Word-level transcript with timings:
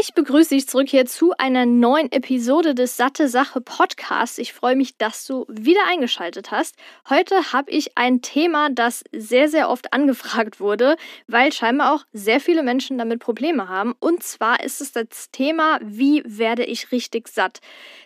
Ich 0.00 0.14
begrüße 0.14 0.54
dich 0.54 0.68
zurück 0.68 0.88
hier 0.90 1.06
zu 1.06 1.32
einer 1.38 1.66
neuen 1.66 2.12
Episode 2.12 2.76
des 2.76 2.96
Satte 2.96 3.26
Sache 3.26 3.60
Podcasts. 3.60 4.38
Ich 4.38 4.52
freue 4.52 4.76
mich, 4.76 4.96
dass 4.96 5.26
du 5.26 5.44
wieder 5.48 5.80
eingeschaltet 5.88 6.52
hast. 6.52 6.76
Heute 7.08 7.52
habe 7.52 7.72
ich 7.72 7.98
ein 7.98 8.22
Thema, 8.22 8.70
das 8.70 9.02
sehr, 9.10 9.48
sehr 9.48 9.68
oft 9.68 9.92
angefragt 9.92 10.60
wurde, 10.60 10.96
weil 11.26 11.52
scheinbar 11.52 11.94
auch 11.94 12.04
sehr 12.12 12.38
viele 12.38 12.62
Menschen 12.62 12.96
damit 12.96 13.18
Probleme 13.18 13.68
haben. 13.68 13.92
Und 13.98 14.22
zwar 14.22 14.62
ist 14.62 14.80
es 14.80 14.92
das 14.92 15.32
Thema, 15.32 15.80
wie 15.82 16.22
werde 16.24 16.64
ich 16.64 16.92
richtig 16.92 17.26
satt? 17.26 17.58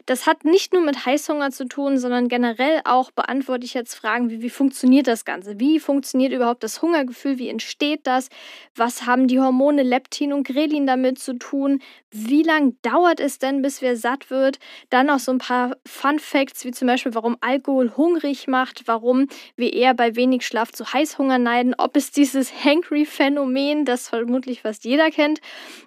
Das 0.07 0.27
hat 0.27 0.47
nicht 0.47 0.73
nur 0.73 0.83
mit 0.83 1.05
Heißhunger 1.05 1.51
zu 1.51 1.67
tun, 1.67 1.99
sondern 1.99 2.29
generell 2.29 2.81
auch 2.85 3.11
beantworte 3.11 3.67
ich 3.67 3.75
jetzt 3.75 3.95
Fragen 3.95 4.31
wie, 4.31 4.41
wie 4.41 4.51
funktioniert 4.51 5.07
das 5.07 5.27
Ganze? 5.27 5.61
Wie 5.61 5.79
funktioniert 5.79 6.33
überhaupt 6.33 6.65
das 6.65 6.81
Hungergefühl? 6.81 7.37
Wie 7.37 7.51
entsteht 7.51 8.07
das? 8.07 8.31
Was 8.75 9.05
haben 9.05 9.29
die 9.29 9.41
Hormone 9.41 9.83
Leptin 9.83 10.33
und 10.33 10.47
Grelin 10.47 10.87
damit 10.87 11.19
zu 11.19 11.35
tun? 11.35 11.82
Wie 12.11 12.43
lange 12.43 12.75
dauert 12.83 13.21
es 13.21 13.39
denn, 13.39 13.63
bis 13.63 13.81
wir 13.81 13.97
satt 13.97 14.29
wird? 14.29 14.59
Dann 14.91 15.07
noch 15.07 15.19
so 15.19 15.33
ein 15.33 15.39
paar 15.39 15.77
Fun 15.87 16.19
Facts, 16.19 16.65
wie 16.65 16.71
zum 16.71 16.87
Beispiel, 16.87 17.15
warum 17.15 17.39
Alkohol 17.41 17.97
hungrig 17.97 18.49
macht, 18.49 18.83
warum 18.87 19.29
wir 19.57 19.73
eher 19.73 19.95
bei 19.95 20.15
wenig 20.15 20.47
Schlaf 20.47 20.73
zu 20.73 20.93
Heißhunger 20.93 21.39
neiden, 21.39 21.75
ob 21.79 21.97
es 21.97 22.11
dieses 22.11 22.53
Hangry-Phänomen, 22.65 23.85
das 23.85 24.11
vermutlich 24.11 24.61
fast 24.63 24.85
jeder 24.85 25.11
kennt, 25.11 25.41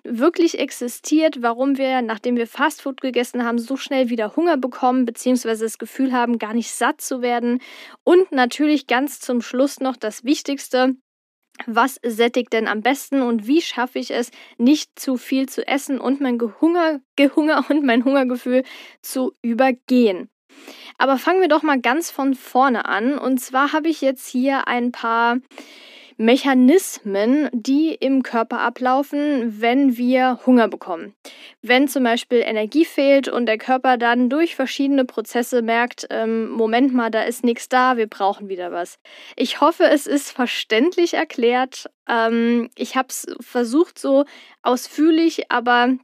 wirklich 0.04 0.58
existiert, 0.58 1.44
warum 1.44 1.78
wir, 1.78 2.02
nachdem 2.02 2.38
wir 2.38 2.48
Fastfood 2.48 3.02
gegessen 3.02 3.44
haben, 3.44 3.60
so 3.60 3.78
schnell 3.78 4.10
wieder 4.10 4.36
Hunger 4.36 4.58
bekommen, 4.58 5.06
beziehungsweise 5.06 5.66
das 5.66 5.78
Gefühl 5.78 6.12
haben, 6.12 6.40
gar 6.40 6.54
nicht 6.54 6.72
satt 6.72 7.02
zu 7.02 7.22
werden. 7.22 7.62
Und 8.04 8.32
natürlich 8.32 8.88
ganz 8.88 9.20
zum 9.20 9.42
Schluss 9.42 9.80
noch 9.80 9.96
das 9.96 10.24
Wichtigste, 10.24 10.96
was 11.66 12.00
sättigt 12.04 12.54
denn 12.54 12.68
am 12.68 12.82
besten 12.82 13.22
und 13.22 13.48
wie 13.48 13.62
schaffe 13.62 14.00
ich 14.00 14.12
es, 14.12 14.32
nicht 14.58 14.98
zu 15.00 15.18
viel 15.18 15.48
zu 15.48 15.68
essen 15.68 16.00
und 16.00 16.22
mein 16.22 16.38
Gehunger, 16.38 17.00
Gehunger 17.16 17.66
und 17.70 17.84
mein 17.84 18.04
Hungergefühl 18.04 18.64
zu 19.02 19.34
übergehen. 19.42 20.30
Aber 20.98 21.18
fangen 21.18 21.42
wir 21.42 21.50
doch 21.50 21.64
mal 21.64 21.80
ganz 21.80 22.12
von 22.12 22.34
vorne 22.34 22.86
an. 22.86 23.18
Und 23.18 23.40
zwar 23.40 23.74
habe 23.74 23.90
ich 23.90 24.02
jetzt 24.02 24.28
hier 24.28 24.68
ein 24.68 24.92
paar 24.92 25.38
Mechanismen, 26.18 27.50
die 27.52 27.94
im 27.94 28.24
Körper 28.24 28.62
ablaufen, 28.62 29.62
wenn 29.62 29.98
wir 29.98 30.40
Hunger 30.46 30.68
bekommen. 30.68 31.14
Wenn 31.62 31.88
zum 31.88 32.04
Beispiel 32.04 32.40
Energie 32.40 32.86
fehlt 32.86 33.28
und 33.28 33.46
der 33.48 33.58
Körper 33.58 33.98
dann 33.98 34.30
durch 34.30 34.56
verschiedene 34.56 35.06
Prozesse 35.06 35.62
merkt, 35.62 36.08
ähm, 36.10 36.50
Moment 36.50 36.94
mal, 36.94 37.12
da 37.12 37.24
ist 37.24 37.44
nichts 37.44 37.68
da, 37.68 37.98
wir 37.98 38.08
brauchen 38.08 38.48
wieder 38.48 38.72
was. 38.72 38.98
Ich 39.36 39.60
hoffe, 39.60 39.84
es 39.86 40.08
ist 40.08 40.32
verständlich 40.32 41.14
erklärt. 41.16 41.90
Ähm, 42.08 42.70
ich 42.76 42.96
habe 42.96 43.10
es 43.10 43.26
versucht 43.42 44.00
so 44.00 44.26
ausführlich, 44.62 45.52
aber 45.52 45.98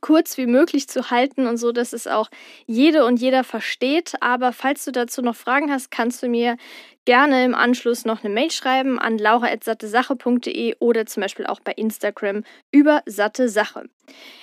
kurz 0.00 0.36
wie 0.38 0.46
möglich 0.46 0.88
zu 0.88 1.10
halten 1.10 1.46
und 1.46 1.56
so, 1.56 1.72
dass 1.72 1.92
es 1.92 2.06
auch 2.06 2.28
jede 2.66 3.04
und 3.04 3.20
jeder 3.20 3.44
versteht. 3.44 4.14
Aber 4.20 4.52
falls 4.52 4.84
du 4.84 4.92
dazu 4.92 5.22
noch 5.22 5.36
Fragen 5.36 5.70
hast, 5.70 5.90
kannst 5.90 6.22
du 6.22 6.28
mir 6.28 6.56
gerne 7.04 7.44
im 7.44 7.54
Anschluss 7.54 8.04
noch 8.04 8.24
eine 8.24 8.32
Mail 8.32 8.50
schreiben 8.50 8.98
an 8.98 9.18
laura.sattesache.de 9.18 10.76
oder 10.78 11.06
zum 11.06 11.20
Beispiel 11.22 11.46
auch 11.46 11.60
bei 11.60 11.72
Instagram 11.72 12.44
über 12.70 13.02
satte 13.06 13.48
Sache. 13.48 13.84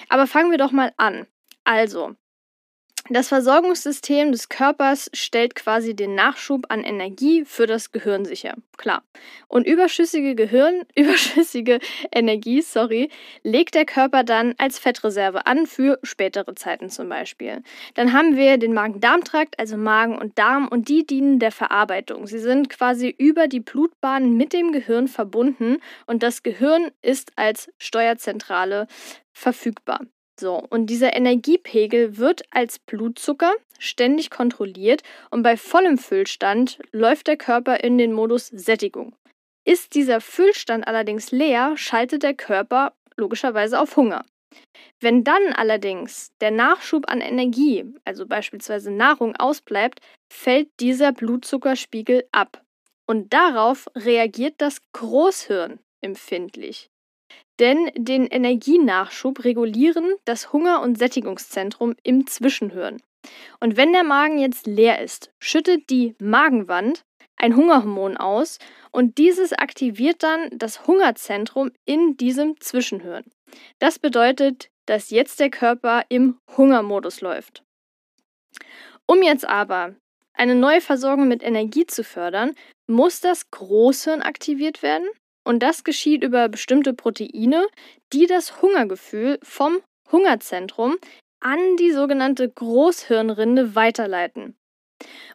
Aber 0.10 0.28
fangen 0.28 0.52
wir 0.52 0.58
doch 0.58 0.72
mal 0.72 0.92
an. 0.98 1.28
Also, 1.64 2.16
das 3.10 3.30
Versorgungssystem 3.30 4.32
des 4.32 4.48
Körpers 4.48 5.10
stellt 5.14 5.56
quasi 5.56 5.96
den 5.96 6.14
Nachschub 6.14 6.68
an 6.70 6.84
Energie 6.84 7.44
für 7.46 7.66
das 7.66 7.92
Gehirn 7.92 8.26
sicher. 8.26 8.54
Klar. 8.78 9.04
Und 9.48 9.66
überschüssige 9.66 10.36
Gehirn, 10.36 10.84
überschüssige 10.96 11.80
Energie, 12.12 12.62
sorry, 12.62 13.10
legt 13.44 13.76
der 13.76 13.86
Körper 13.86 14.24
dann 14.24 14.54
als 14.58 14.78
Fettreserve 14.78 15.46
an 15.48 15.66
für 15.66 16.00
spätere 16.04 16.54
Zeiten 16.56 16.90
zum 16.90 17.10
Beispiel. 17.10 17.64
Dann 17.96 18.14
haben 18.14 18.36
wir 18.36 18.58
den 18.58 18.74
Magen-Darm-Trakt, 18.74 19.60
also 19.60 19.78
Magen 19.78 20.18
und 20.18 20.38
Darm, 20.38 20.68
und 20.68 20.88
die 20.88 21.06
dienen 21.06 21.40
der 21.40 21.52
Verarbeitung. 21.52 22.28
Sie 22.28 22.40
sind 22.40 22.70
quasi 22.70 23.14
über 23.18 23.48
die 23.48 23.60
Blutbahn 23.60 24.38
mit 24.38 24.54
dem 24.54 24.72
Gehirn 24.72 25.08
verbunden 25.08 25.78
und 26.06 26.24
das 26.24 26.44
Gehirn 26.44 26.92
ist 27.02 27.32
als 27.36 27.72
Steuerzentrale 27.80 28.88
verfügbar. 29.34 30.02
So, 30.40 30.56
und 30.70 30.88
dieser 30.88 31.16
Energiepegel 31.16 32.18
wird 32.18 32.44
als 32.52 32.80
Blutzucker 32.80 33.54
ständig 33.80 34.30
kontrolliert 34.30 35.04
und 35.30 35.44
bei 35.44 35.58
vollem 35.58 35.98
Füllstand 35.98 36.80
läuft 36.92 37.28
der 37.28 37.38
Körper 37.38 37.84
in 37.84 37.98
den 37.98 38.14
Modus 38.14 38.48
Sättigung. 38.48 39.16
Ist 39.66 39.94
dieser 39.94 40.22
Füllstand 40.22 40.88
allerdings 40.88 41.32
leer, 41.32 41.78
schaltet 41.78 42.24
der 42.24 42.34
Körper 42.34 42.94
logischerweise 43.16 43.80
auf 43.80 43.96
Hunger. 43.96 44.26
Wenn 45.00 45.24
dann 45.24 45.54
allerdings 45.54 46.32
der 46.42 46.52
Nachschub 46.52 47.10
an 47.10 47.22
Energie, 47.22 47.86
also 48.06 48.26
beispielsweise 48.26 48.92
Nahrung, 48.92 49.36
ausbleibt, 49.36 50.00
fällt 50.32 50.70
dieser 50.80 51.12
Blutzuckerspiegel 51.12 52.28
ab. 52.32 52.64
Und 53.08 53.34
darauf 53.34 53.88
reagiert 53.96 54.56
das 54.58 54.82
Großhirn 54.94 55.80
empfindlich 56.02 56.91
denn 57.60 57.92
den 57.96 58.26
Energienachschub 58.26 59.44
regulieren 59.44 60.16
das 60.26 60.52
Hunger- 60.52 60.82
und 60.82 60.98
Sättigungszentrum 60.98 61.96
im 62.04 62.26
Zwischenhirn. 62.26 63.02
Und 63.60 63.78
wenn 63.78 63.94
der 63.94 64.04
Magen 64.04 64.40
jetzt 64.40 64.66
leer 64.66 65.00
ist, 65.02 65.32
schüttet 65.40 65.90
die 65.90 66.16
Magenwand 66.20 67.04
ein 67.38 67.56
Hungerhormon 67.56 68.18
aus 68.18 68.58
und 68.92 69.18
dieses 69.18 69.54
aktiviert 69.54 70.24
dann 70.24 70.50
das 70.52 70.88
Hungerzentrum 70.88 71.72
in 71.86 72.18
diesem 72.18 72.60
Zwischenhirn. 72.60 73.24
Das 73.80 74.00
bedeutet, 74.00 74.70
dass 74.86 75.10
jetzt 75.10 75.40
der 75.40 75.50
Körper 75.50 76.04
im 76.10 76.40
Hungermodus 76.58 77.22
läuft. 77.22 77.64
Um 79.06 79.22
jetzt 79.24 79.46
aber 79.46 79.96
eine 80.34 80.56
neue 80.56 80.82
Versorgung 80.82 81.28
mit 81.28 81.44
Energie 81.44 81.86
zu 81.86 82.04
fördern, 82.04 82.54
muss 82.88 83.22
das 83.22 83.52
Großhirn 83.52 84.22
aktiviert 84.22 84.82
werden 84.82 85.08
und 85.44 85.62
das 85.64 85.84
geschieht 85.84 86.24
über 86.24 86.50
bestimmte 86.50 86.94
Proteine, 86.94 87.68
die 88.14 88.28
das 88.28 88.62
Hungergefühl 88.62 89.40
vom 89.44 89.80
Hungerzentrum 90.12 90.98
an 91.40 91.60
die 91.78 91.92
sogenannte 91.92 92.48
Großhirnrinde 92.50 93.76
weiterleiten. 93.76 94.56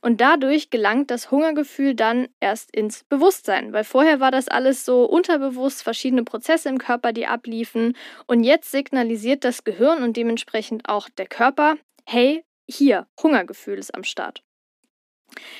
Und 0.01 0.21
dadurch 0.21 0.71
gelangt 0.71 1.11
das 1.11 1.33
Hungergefühl 1.33 1.97
dann 1.97 2.29
erst 2.39 2.75
ins 2.75 3.03
Bewusstsein, 3.03 3.73
weil 3.73 3.83
vorher 3.83 4.21
war 4.21 4.31
das 4.31 4.47
alles 4.47 4.85
so 4.85 5.05
unterbewusst, 5.05 5.83
verschiedene 5.83 6.23
Prozesse 6.23 6.69
im 6.69 6.79
Körper, 6.79 7.13
die 7.13 7.27
abliefen. 7.27 7.97
Und 8.29 8.45
jetzt 8.45 8.71
signalisiert 8.71 9.43
das 9.43 9.65
Gehirn 9.65 10.05
und 10.05 10.17
dementsprechend 10.17 10.89
auch 10.89 11.09
der 11.09 11.27
Körper, 11.27 11.77
hey, 12.05 12.45
hier, 12.69 13.09
Hungergefühl 13.21 13.79
ist 13.79 13.95
am 13.95 14.05
Start. 14.05 14.46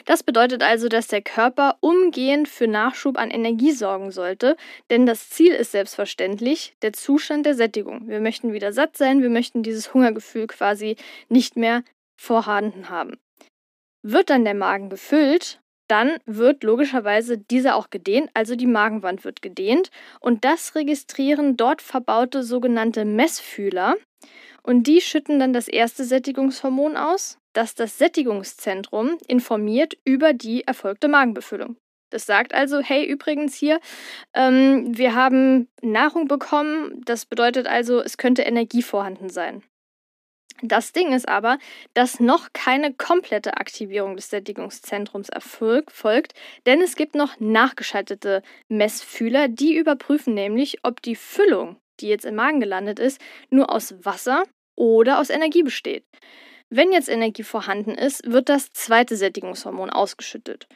Das 0.05 0.23
bedeutet 0.23 0.63
also, 0.63 0.89
dass 0.89 1.09
der 1.09 1.23
Körper 1.23 1.77
umgehend 1.81 2.49
für 2.49 2.67
Nachschub 2.67 3.19
an 3.19 3.31
Energie 3.31 3.73
sorgen 3.73 4.11
sollte, 4.11 4.57
denn 4.91 5.07
das 5.07 5.31
Ziel 5.31 5.53
ist 5.53 5.73
selbstverständlich 5.73 6.77
der 6.83 6.93
Zustand 6.93 7.47
der 7.47 7.55
Sättigung. 7.55 8.09
Wir 8.09 8.21
möchten 8.21 8.53
wieder 8.53 8.73
satt 8.73 8.97
sein, 8.97 9.23
wir 9.23 9.31
möchten 9.31 9.63
dieses 9.63 9.95
Hungergefühl 9.95 10.47
quasi 10.47 10.97
nicht 11.29 11.57
mehr 11.57 11.83
vorhanden 12.17 12.89
haben. 12.89 13.19
Wird 14.03 14.31
dann 14.31 14.45
der 14.45 14.55
Magen 14.55 14.89
gefüllt, 14.89 15.61
dann 15.89 16.19
wird 16.27 16.65
logischerweise 16.65 17.39
dieser 17.39 17.77
auch 17.77 17.91
gedehnt, 17.91 18.31
also 18.35 18.57
die 18.57 18.67
Magenwand 18.67 19.25
wird 19.25 19.43
gedehnt 19.43 19.91
und 20.21 20.45
das 20.45 20.75
registrieren 20.75 21.57
dort 21.57 21.83
verbaute 21.83 22.43
sogenannte 22.43 23.05
Messfühler 23.05 23.97
und 24.63 24.85
die 24.85 25.01
schütten 25.01 25.39
dann 25.39 25.53
das 25.53 25.69
erste 25.69 26.05
Sättigungshormon 26.05 26.97
aus, 26.97 27.39
das 27.57 27.75
das 27.75 27.99
Sättigungszentrum 27.99 29.19
informiert 29.27 29.97
über 30.05 30.33
die 30.33 30.65
erfolgte 30.65 31.09
Magenbefüllung. 31.09 31.77
Das 32.11 32.27
sagt 32.27 32.55
also, 32.55 32.81
hey, 32.81 33.05
übrigens 33.05 33.57
hier, 33.57 33.81
ähm, 34.35 34.97
wir 34.97 35.15
haben 35.15 35.69
Nahrung 35.83 36.29
bekommen, 36.29 37.03
das 37.05 37.27
bedeutet 37.27 37.67
also, 37.67 38.01
es 38.01 38.17
könnte 38.17 38.43
Energie 38.43 38.83
vorhanden 38.83 39.29
sein. 39.29 39.63
Das 40.63 40.93
Ding 40.93 41.13
ist 41.13 41.29
aber, 41.29 41.59
dass 41.93 42.21
noch 42.21 42.49
keine 42.55 42.95
komplette 42.95 43.59
Aktivierung 43.59 44.17
des 44.17 44.31
Sättigungszentrums 44.31 45.29
erfolgt, 45.29 46.33
denn 46.65 46.81
es 46.81 46.97
gibt 46.97 47.15
noch 47.15 47.39
nachgeschaltete 47.41 48.43
Messfühler, 48.69 49.49
die 49.49 49.77
überprüfen 49.77 50.33
nämlich, 50.33 50.79
ob 50.83 51.03
die 51.03 51.17
Füllung, 51.17 51.77
die 52.01 52.09
jetzt 52.09 52.25
im 52.25 52.37
Magen 52.37 52.61
gelandet 52.61 52.99
ist, 52.99 53.21
nur 53.51 53.71
aus 53.71 53.95
Wasser 54.05 54.45
oder 54.77 55.19
aus 55.21 55.29
Energie 55.29 55.63
besteht. 55.63 56.05
Wenn 56.69 56.91
jetzt 56.91 57.09
Energie 57.09 57.45
vorhanden 57.45 57.93
ist, 57.93 58.29
wird 58.31 58.49
das 58.49 58.73
zweite 58.73 59.15
Sättigungshormon 59.15 59.89
ausgeschüttet. 59.89 60.67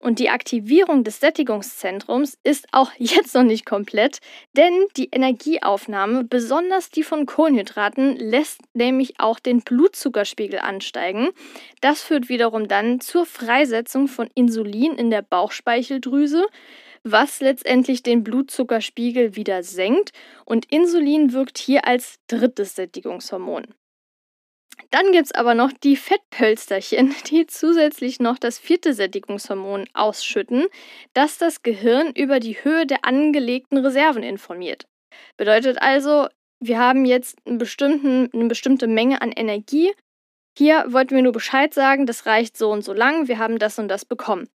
Und 0.00 0.18
die 0.18 0.28
Aktivierung 0.28 1.04
des 1.04 1.20
Sättigungszentrums 1.20 2.36
ist 2.42 2.66
auch 2.72 2.90
jetzt 2.98 3.32
noch 3.34 3.44
nicht 3.44 3.64
komplett, 3.64 4.18
denn 4.56 4.72
die 4.96 5.10
Energieaufnahme, 5.12 6.24
besonders 6.24 6.90
die 6.90 7.04
von 7.04 7.26
Kohlenhydraten, 7.26 8.16
lässt 8.16 8.60
nämlich 8.74 9.20
auch 9.20 9.38
den 9.38 9.60
Blutzuckerspiegel 9.60 10.58
ansteigen. 10.58 11.28
Das 11.80 12.02
führt 12.02 12.28
wiederum 12.28 12.66
dann 12.66 13.00
zur 13.00 13.24
Freisetzung 13.24 14.08
von 14.08 14.28
Insulin 14.34 14.94
in 14.94 15.10
der 15.10 15.22
Bauchspeicheldrüse, 15.22 16.44
was 17.04 17.38
letztendlich 17.38 18.02
den 18.02 18.24
Blutzuckerspiegel 18.24 19.36
wieder 19.36 19.62
senkt 19.62 20.10
und 20.44 20.66
Insulin 20.72 21.32
wirkt 21.32 21.58
hier 21.58 21.86
als 21.86 22.16
drittes 22.26 22.74
Sättigungshormon. 22.74 23.66
Dann 24.90 25.12
gibt 25.12 25.26
es 25.26 25.32
aber 25.32 25.54
noch 25.54 25.72
die 25.72 25.96
Fettpölsterchen, 25.96 27.14
die 27.30 27.46
zusätzlich 27.46 28.20
noch 28.20 28.38
das 28.38 28.58
vierte 28.58 28.94
Sättigungshormon 28.94 29.86
ausschütten, 29.94 30.66
das 31.12 31.38
das 31.38 31.62
Gehirn 31.62 32.12
über 32.12 32.40
die 32.40 32.62
Höhe 32.62 32.86
der 32.86 33.04
angelegten 33.04 33.78
Reserven 33.78 34.22
informiert. 34.22 34.86
Bedeutet 35.36 35.80
also, 35.80 36.28
wir 36.60 36.78
haben 36.78 37.04
jetzt 37.04 37.38
einen 37.46 37.58
bestimmten, 37.58 38.30
eine 38.32 38.48
bestimmte 38.48 38.86
Menge 38.86 39.20
an 39.22 39.32
Energie. 39.32 39.92
Hier 40.56 40.84
wollten 40.88 41.14
wir 41.14 41.22
nur 41.22 41.32
Bescheid 41.32 41.74
sagen, 41.74 42.06
das 42.06 42.26
reicht 42.26 42.56
so 42.56 42.70
und 42.70 42.82
so 42.82 42.92
lang, 42.92 43.28
wir 43.28 43.38
haben 43.38 43.58
das 43.58 43.78
und 43.78 43.88
das 43.88 44.04
bekommen. 44.04 44.48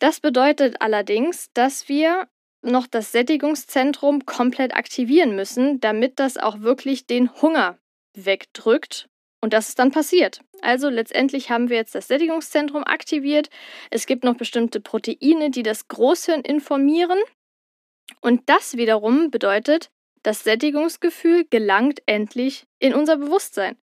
Das 0.00 0.20
bedeutet 0.20 0.80
allerdings, 0.80 1.52
dass 1.54 1.88
wir 1.88 2.28
noch 2.62 2.86
das 2.86 3.12
Sättigungszentrum 3.12 4.26
komplett 4.26 4.74
aktivieren 4.74 5.36
müssen, 5.36 5.80
damit 5.80 6.18
das 6.18 6.36
auch 6.36 6.60
wirklich 6.60 7.06
den 7.06 7.32
Hunger 7.40 7.78
wegdrückt. 8.24 9.08
Und 9.40 9.52
das 9.52 9.68
ist 9.68 9.78
dann 9.78 9.90
passiert. 9.90 10.40
Also 10.62 10.88
letztendlich 10.88 11.50
haben 11.50 11.68
wir 11.68 11.76
jetzt 11.76 11.94
das 11.94 12.08
Sättigungszentrum 12.08 12.82
aktiviert. 12.84 13.50
Es 13.90 14.06
gibt 14.06 14.24
noch 14.24 14.34
bestimmte 14.34 14.80
Proteine, 14.80 15.50
die 15.50 15.62
das 15.62 15.86
Großhirn 15.88 16.40
informieren. 16.40 17.18
Und 18.20 18.48
das 18.48 18.76
wiederum 18.76 19.30
bedeutet, 19.30 19.90
das 20.22 20.42
Sättigungsgefühl 20.42 21.46
gelangt 21.48 22.02
endlich 22.06 22.66
in 22.80 22.94
unser 22.94 23.16
Bewusstsein. 23.16 23.76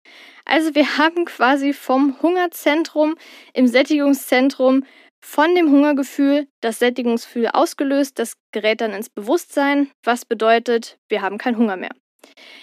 Also 0.44 0.74
wir 0.74 0.98
haben 0.98 1.24
quasi 1.24 1.72
vom 1.72 2.20
Hungerzentrum 2.20 3.14
im 3.52 3.68
Sättigungszentrum 3.68 4.84
von 5.24 5.54
dem 5.54 5.70
Hungergefühl 5.70 6.48
das 6.60 6.80
Sättigungsgefühl 6.80 7.48
ausgelöst. 7.48 8.18
Das 8.18 8.34
gerät 8.52 8.80
dann 8.80 8.92
ins 8.92 9.08
Bewusstsein, 9.08 9.90
was 10.02 10.24
bedeutet, 10.24 10.98
wir 11.08 11.22
haben 11.22 11.38
keinen 11.38 11.56
Hunger 11.56 11.76
mehr. 11.76 11.94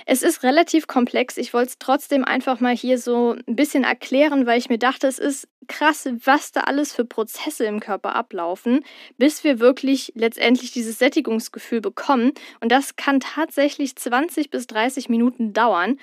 Es 0.05 0.21
ist 0.23 0.43
relativ 0.43 0.87
komplex. 0.87 1.37
Ich 1.37 1.53
wollte 1.53 1.69
es 1.69 1.79
trotzdem 1.79 2.25
einfach 2.25 2.59
mal 2.59 2.75
hier 2.75 2.97
so 2.97 3.35
ein 3.47 3.55
bisschen 3.55 3.83
erklären, 3.83 4.45
weil 4.45 4.57
ich 4.57 4.69
mir 4.69 4.77
dachte, 4.77 5.07
es 5.07 5.19
ist 5.19 5.47
krass, 5.67 6.07
was 6.25 6.51
da 6.51 6.61
alles 6.61 6.93
für 6.93 7.05
Prozesse 7.05 7.65
im 7.65 7.79
Körper 7.79 8.15
ablaufen, 8.15 8.83
bis 9.17 9.43
wir 9.43 9.59
wirklich 9.59 10.11
letztendlich 10.15 10.71
dieses 10.71 10.99
Sättigungsgefühl 10.99 11.81
bekommen. 11.81 12.33
Und 12.59 12.71
das 12.71 12.95
kann 12.95 13.19
tatsächlich 13.19 13.95
20 13.95 14.49
bis 14.49 14.67
30 14.67 15.09
Minuten 15.09 15.53
dauern. 15.53 15.99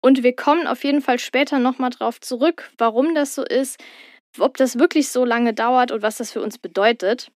Und 0.00 0.22
wir 0.22 0.34
kommen 0.34 0.66
auf 0.66 0.82
jeden 0.82 1.00
Fall 1.00 1.18
später 1.18 1.58
nochmal 1.58 1.90
drauf 1.90 2.20
zurück, 2.20 2.70
warum 2.78 3.14
das 3.14 3.34
so 3.34 3.44
ist, 3.44 3.78
ob 4.38 4.56
das 4.56 4.78
wirklich 4.78 5.08
so 5.08 5.24
lange 5.24 5.54
dauert 5.54 5.92
und 5.92 6.02
was 6.02 6.16
das 6.16 6.32
für 6.32 6.42
uns 6.42 6.58
bedeutet. 6.58 7.30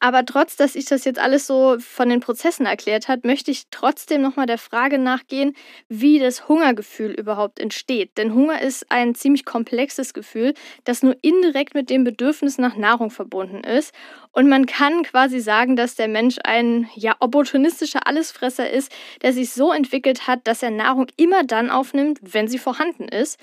Aber 0.00 0.24
trotz, 0.24 0.56
dass 0.56 0.74
ich 0.74 0.86
das 0.86 1.04
jetzt 1.04 1.20
alles 1.20 1.46
so 1.46 1.76
von 1.78 2.08
den 2.08 2.18
Prozessen 2.20 2.66
erklärt 2.66 3.06
habe, 3.06 3.26
möchte 3.26 3.50
ich 3.50 3.64
trotzdem 3.70 4.20
nochmal 4.20 4.46
der 4.46 4.58
Frage 4.58 4.98
nachgehen, 4.98 5.54
wie 5.88 6.18
das 6.18 6.48
Hungergefühl 6.48 7.12
überhaupt 7.12 7.60
entsteht. 7.60 8.18
Denn 8.18 8.34
Hunger 8.34 8.60
ist 8.60 8.90
ein 8.90 9.14
ziemlich 9.14 9.44
komplexes 9.44 10.12
Gefühl, 10.12 10.54
das 10.84 11.04
nur 11.04 11.16
indirekt 11.22 11.74
mit 11.74 11.88
dem 11.88 12.02
Bedürfnis 12.02 12.58
nach 12.58 12.76
Nahrung 12.76 13.10
verbunden 13.10 13.62
ist. 13.62 13.94
Und 14.32 14.48
man 14.48 14.66
kann 14.66 15.02
quasi 15.04 15.40
sagen, 15.40 15.76
dass 15.76 15.94
der 15.94 16.08
Mensch 16.08 16.36
ein 16.42 16.88
ja 16.96 17.14
opportunistischer 17.20 18.06
Allesfresser 18.06 18.68
ist, 18.68 18.90
der 19.22 19.32
sich 19.32 19.50
so 19.50 19.72
entwickelt 19.72 20.26
hat, 20.26 20.40
dass 20.48 20.62
er 20.62 20.70
Nahrung 20.70 21.06
immer 21.16 21.44
dann 21.44 21.70
aufnimmt, 21.70 22.18
wenn 22.22 22.48
sie 22.48 22.58
vorhanden 22.58 23.06
ist. 23.08 23.38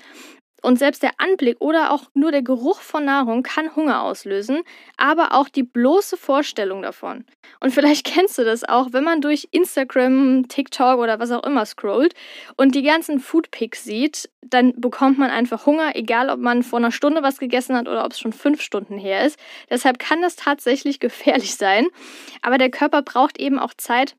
Und 0.62 0.78
selbst 0.78 1.02
der 1.02 1.12
Anblick 1.18 1.60
oder 1.60 1.92
auch 1.92 2.04
nur 2.14 2.32
der 2.32 2.42
Geruch 2.42 2.80
von 2.80 3.04
Nahrung 3.04 3.42
kann 3.42 3.74
Hunger 3.74 4.02
auslösen, 4.02 4.62
aber 4.96 5.34
auch 5.34 5.48
die 5.48 5.62
bloße 5.62 6.16
Vorstellung 6.16 6.82
davon. 6.82 7.24
Und 7.60 7.72
vielleicht 7.72 8.04
kennst 8.10 8.38
du 8.38 8.44
das 8.44 8.64
auch, 8.64 8.92
wenn 8.92 9.04
man 9.04 9.20
durch 9.20 9.48
Instagram, 9.50 10.48
TikTok 10.48 10.98
oder 10.98 11.18
was 11.18 11.30
auch 11.30 11.44
immer 11.44 11.64
scrollt 11.66 12.14
und 12.56 12.74
die 12.74 12.82
ganzen 12.82 13.20
Foodpics 13.20 13.84
sieht, 13.84 14.30
dann 14.42 14.72
bekommt 14.80 15.18
man 15.18 15.30
einfach 15.30 15.66
Hunger, 15.66 15.94
egal 15.94 16.30
ob 16.30 16.40
man 16.40 16.62
vor 16.62 16.78
einer 16.78 16.92
Stunde 16.92 17.22
was 17.22 17.38
gegessen 17.38 17.76
hat 17.76 17.88
oder 17.88 18.04
ob 18.04 18.12
es 18.12 18.20
schon 18.20 18.32
fünf 18.32 18.62
Stunden 18.62 18.98
her 18.98 19.24
ist. 19.24 19.38
Deshalb 19.68 19.98
kann 19.98 20.22
das 20.22 20.36
tatsächlich 20.36 21.00
gefährlich 21.00 21.54
sein. 21.54 21.86
Aber 22.42 22.58
der 22.58 22.70
Körper 22.70 23.02
braucht 23.02 23.38
eben 23.38 23.58
auch 23.58 23.74
Zeit, 23.74 24.16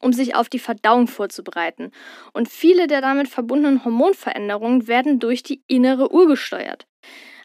um 0.00 0.12
sich 0.12 0.34
auf 0.34 0.48
die 0.48 0.58
Verdauung 0.58 1.06
vorzubereiten. 1.08 1.90
Und 2.32 2.48
viele 2.48 2.86
der 2.86 3.00
damit 3.00 3.28
verbundenen 3.28 3.84
Hormonveränderungen 3.84 4.86
werden 4.86 5.18
durch 5.18 5.42
die 5.42 5.62
innere 5.66 6.12
Uhr 6.12 6.26
gesteuert. 6.28 6.86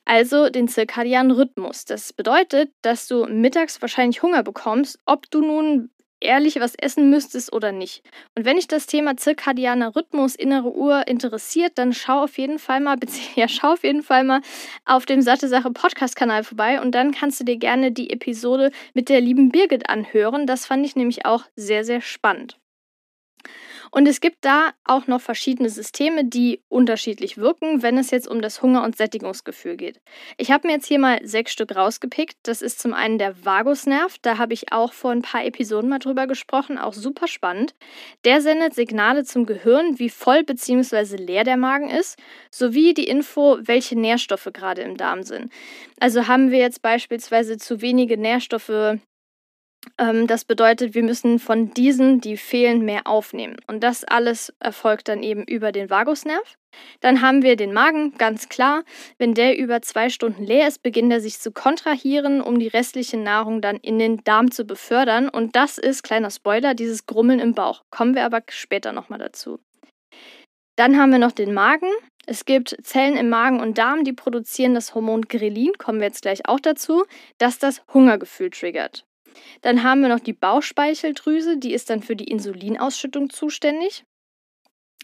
Also 0.05 0.49
den 0.49 0.67
zirkadianen 0.67 1.31
Rhythmus. 1.31 1.85
Das 1.85 2.13
bedeutet, 2.13 2.71
dass 2.83 3.07
du 3.07 3.25
mittags 3.25 3.81
wahrscheinlich 3.81 4.21
Hunger 4.21 4.43
bekommst, 4.43 4.99
ob 5.05 5.29
du 5.31 5.41
nun 5.41 5.89
ehrlich 6.19 6.59
was 6.59 6.75
essen 6.75 7.09
müsstest 7.09 7.53
oder 7.53 7.71
nicht. 7.71 8.03
Und 8.35 8.45
wenn 8.45 8.57
dich 8.57 8.67
das 8.67 8.87
Thema 8.87 9.17
zirkadianer 9.17 9.95
Rhythmus, 9.95 10.35
innere 10.35 10.73
Uhr 10.73 11.07
interessiert, 11.07 11.73
dann 11.75 11.93
schau 11.93 12.23
auf 12.23 12.37
jeden 12.37 12.59
Fall 12.59 12.79
mal, 12.79 12.97
ja, 13.35 13.47
schau 13.47 13.73
auf 13.73 13.83
jeden 13.83 14.03
Fall 14.03 14.23
mal 14.23 14.41
auf 14.85 15.05
dem 15.05 15.21
Satte 15.21 15.47
Sache 15.47 15.71
Podcast 15.71 16.15
Kanal 16.15 16.43
vorbei 16.43 16.81
und 16.81 16.93
dann 16.93 17.11
kannst 17.11 17.39
du 17.39 17.43
dir 17.43 17.57
gerne 17.57 17.91
die 17.91 18.09
Episode 18.09 18.71
mit 18.93 19.09
der 19.09 19.21
lieben 19.21 19.49
Birgit 19.49 19.89
anhören. 19.89 20.47
Das 20.47 20.65
fand 20.65 20.85
ich 20.85 20.95
nämlich 20.95 21.25
auch 21.25 21.43
sehr, 21.55 21.83
sehr 21.83 22.01
spannend. 22.01 22.57
Und 23.91 24.07
es 24.07 24.19
gibt 24.19 24.43
da 24.43 24.71
auch 24.83 25.07
noch 25.07 25.21
verschiedene 25.21 25.69
Systeme, 25.69 26.25
die 26.25 26.61
unterschiedlich 26.67 27.37
wirken, 27.37 27.81
wenn 27.81 27.97
es 27.97 28.11
jetzt 28.11 28.27
um 28.27 28.41
das 28.41 28.61
Hunger- 28.61 28.83
und 28.83 28.97
Sättigungsgefühl 28.97 29.77
geht. 29.77 30.01
Ich 30.37 30.51
habe 30.51 30.67
mir 30.67 30.73
jetzt 30.73 30.87
hier 30.87 30.99
mal 30.99 31.19
sechs 31.23 31.53
Stück 31.53 31.75
rausgepickt. 31.75 32.35
Das 32.43 32.61
ist 32.61 32.79
zum 32.79 32.93
einen 32.93 33.17
der 33.17 33.45
Vagusnerv, 33.45 34.17
da 34.21 34.37
habe 34.37 34.53
ich 34.53 34.73
auch 34.73 34.93
vor 34.93 35.11
ein 35.11 35.21
paar 35.21 35.45
Episoden 35.45 35.89
mal 35.89 35.99
drüber 35.99 36.27
gesprochen, 36.27 36.77
auch 36.77 36.93
super 36.93 37.27
spannend. 37.27 37.73
Der 38.25 38.41
sendet 38.41 38.73
Signale 38.73 39.23
zum 39.23 39.45
Gehirn, 39.45 39.97
wie 39.99 40.09
voll 40.09 40.43
bzw. 40.43 41.15
leer 41.15 41.43
der 41.43 41.57
Magen 41.57 41.89
ist, 41.89 42.19
sowie 42.51 42.93
die 42.93 43.07
Info, 43.07 43.57
welche 43.61 43.97
Nährstoffe 43.97 44.49
gerade 44.51 44.81
im 44.81 44.97
Darm 44.97 45.23
sind. 45.23 45.51
Also 45.99 46.27
haben 46.27 46.51
wir 46.51 46.59
jetzt 46.59 46.81
beispielsweise 46.81 47.57
zu 47.57 47.81
wenige 47.81 48.17
Nährstoffe 48.17 48.99
das 49.97 50.45
bedeutet, 50.45 50.93
wir 50.93 51.03
müssen 51.03 51.39
von 51.39 51.73
diesen, 51.73 52.19
die 52.19 52.37
fehlen, 52.37 52.83
mehr 52.83 53.07
aufnehmen. 53.07 53.57
Und 53.67 53.83
das 53.83 54.03
alles 54.03 54.53
erfolgt 54.59 55.07
dann 55.07 55.23
eben 55.23 55.43
über 55.43 55.71
den 55.71 55.89
Vagusnerv. 55.89 56.57
Dann 56.99 57.21
haben 57.21 57.41
wir 57.41 57.55
den 57.55 57.73
Magen, 57.73 58.17
ganz 58.17 58.49
klar. 58.49 58.83
Wenn 59.17 59.33
der 59.33 59.57
über 59.57 59.81
zwei 59.81 60.09
Stunden 60.09 60.43
leer 60.43 60.67
ist, 60.67 60.83
beginnt 60.83 61.11
er 61.11 61.21
sich 61.21 61.39
zu 61.39 61.51
kontrahieren, 61.51 62.41
um 62.41 62.59
die 62.59 62.67
restliche 62.67 63.17
Nahrung 63.17 63.61
dann 63.61 63.77
in 63.77 63.99
den 63.99 64.23
Darm 64.23 64.51
zu 64.51 64.65
befördern. 64.65 65.29
Und 65.29 65.55
das 65.55 65.77
ist, 65.77 66.03
kleiner 66.03 66.31
Spoiler, 66.31 66.73
dieses 66.73 67.05
Grummeln 67.05 67.39
im 67.39 67.53
Bauch. 67.53 67.83
Kommen 67.89 68.15
wir 68.15 68.25
aber 68.25 68.41
später 68.49 68.91
nochmal 68.91 69.19
dazu. 69.19 69.59
Dann 70.75 70.97
haben 70.97 71.11
wir 71.11 71.19
noch 71.19 71.31
den 71.31 71.53
Magen. 71.53 71.89
Es 72.25 72.45
gibt 72.45 72.75
Zellen 72.83 73.17
im 73.17 73.29
Magen 73.29 73.61
und 73.61 73.77
Darm, 73.77 74.03
die 74.03 74.13
produzieren 74.13 74.73
das 74.73 74.95
Hormon 74.95 75.23
Grelin, 75.23 75.73
kommen 75.77 75.99
wir 75.99 76.07
jetzt 76.07 76.23
gleich 76.23 76.47
auch 76.47 76.59
dazu, 76.59 77.05
das 77.37 77.59
das 77.59 77.83
Hungergefühl 77.93 78.49
triggert. 78.49 79.05
Dann 79.61 79.83
haben 79.83 80.01
wir 80.01 80.09
noch 80.09 80.19
die 80.19 80.33
Bauchspeicheldrüse, 80.33 81.57
die 81.57 81.73
ist 81.73 81.89
dann 81.89 82.01
für 82.01 82.15
die 82.15 82.25
Insulinausschüttung 82.25 83.29
zuständig. 83.29 84.05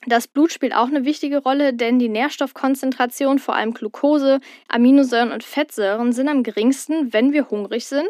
Das 0.08 0.28
Blut 0.28 0.52
spielt 0.52 0.74
auch 0.74 0.88
eine 0.88 1.06
wichtige 1.06 1.38
Rolle, 1.38 1.74
denn 1.74 2.00
die 2.00 2.10
Nährstoffkonzentration, 2.10 3.38
vor 3.38 3.56
allem 3.56 3.74
Glucose, 3.74 4.40
Aminosäuren 4.68 5.32
und 5.32 5.44
Fettsäuren, 5.44 6.12
sind 6.12 6.28
am 6.28 6.42
geringsten, 6.42 7.14
wenn 7.14 7.34
wir 7.34 7.50
hungrig 7.50 7.86
sind. 7.86 8.10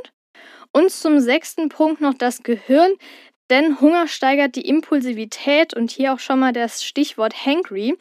Und 0.72 0.90
zum 0.90 1.20
sechsten 1.20 1.68
Punkt 1.68 2.00
noch 2.00 2.14
das 2.14 2.44
Gehirn, 2.44 2.92
denn 3.50 3.82
Hunger 3.82 4.08
steigert 4.08 4.56
die 4.56 4.66
Impulsivität 4.68 5.74
und 5.74 5.92
hier 5.92 6.14
auch 6.14 6.20
schon 6.20 6.40
mal 6.40 6.54
das 6.54 6.86
Stichwort 6.86 7.46
hangry 7.46 7.98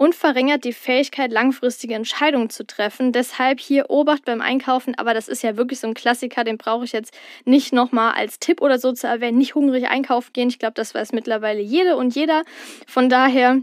und 0.00 0.14
verringert 0.14 0.64
die 0.64 0.72
Fähigkeit, 0.72 1.30
langfristige 1.30 1.94
Entscheidungen 1.94 2.48
zu 2.48 2.66
treffen. 2.66 3.12
Deshalb 3.12 3.60
hier 3.60 3.90
Obacht 3.90 4.24
beim 4.24 4.40
Einkaufen, 4.40 4.94
aber 4.94 5.12
das 5.12 5.28
ist 5.28 5.42
ja 5.42 5.58
wirklich 5.58 5.78
so 5.78 5.88
ein 5.88 5.92
Klassiker, 5.92 6.42
den 6.42 6.56
brauche 6.56 6.86
ich 6.86 6.92
jetzt 6.92 7.12
nicht 7.44 7.74
nochmal 7.74 8.14
als 8.14 8.38
Tipp 8.38 8.62
oder 8.62 8.78
so 8.78 8.92
zu 8.92 9.06
erwähnen. 9.06 9.36
Nicht 9.36 9.54
hungrig 9.54 9.88
einkaufen 9.88 10.32
gehen. 10.32 10.48
Ich 10.48 10.58
glaube, 10.58 10.72
das 10.72 10.94
weiß 10.94 11.12
mittlerweile 11.12 11.60
jede 11.60 11.98
und 11.98 12.14
jeder. 12.14 12.44
Von 12.86 13.10
daher 13.10 13.60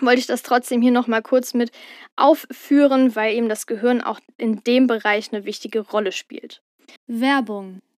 wollte 0.00 0.20
ich 0.20 0.28
das 0.28 0.44
trotzdem 0.44 0.82
hier 0.82 0.92
nochmal 0.92 1.20
kurz 1.20 1.52
mit 1.52 1.72
aufführen, 2.14 3.16
weil 3.16 3.34
eben 3.34 3.48
das 3.48 3.66
Gehirn 3.66 4.02
auch 4.02 4.20
in 4.38 4.62
dem 4.62 4.86
Bereich 4.86 5.32
eine 5.32 5.44
wichtige 5.44 5.80
Rolle 5.80 6.12
spielt. 6.12 6.62
Werbung 7.08 7.80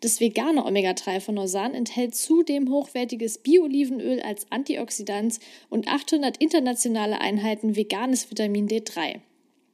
Das 0.00 0.20
vegane 0.20 0.64
Omega-3 0.64 1.20
von 1.20 1.34
Norsan 1.36 1.74
enthält 1.74 2.14
zudem 2.14 2.70
hochwertiges 2.70 3.38
Bio-Olivenöl 3.38 4.20
als 4.20 4.46
Antioxidant 4.50 5.38
und 5.68 5.88
800 5.88 6.36
internationale 6.38 7.20
Einheiten 7.20 7.76
veganes 7.76 8.30
Vitamin 8.30 8.68
D3. 8.68 9.20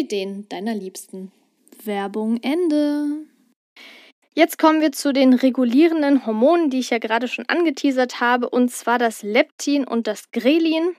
den 0.00 0.48
deiner 0.48 0.74
Liebsten. 0.74 1.30
Werbung 1.84 2.38
Ende. 2.42 3.26
Jetzt 4.34 4.58
kommen 4.58 4.80
wir 4.80 4.92
zu 4.92 5.12
den 5.12 5.34
regulierenden 5.34 6.24
Hormonen, 6.24 6.70
die 6.70 6.78
ich 6.78 6.90
ja 6.90 6.98
gerade 6.98 7.28
schon 7.28 7.44
angeteasert 7.48 8.20
habe, 8.20 8.48
und 8.48 8.70
zwar 8.70 8.98
das 8.98 9.22
Leptin 9.22 9.86
und 9.86 10.06
das 10.06 10.30
Grelin. 10.30 10.96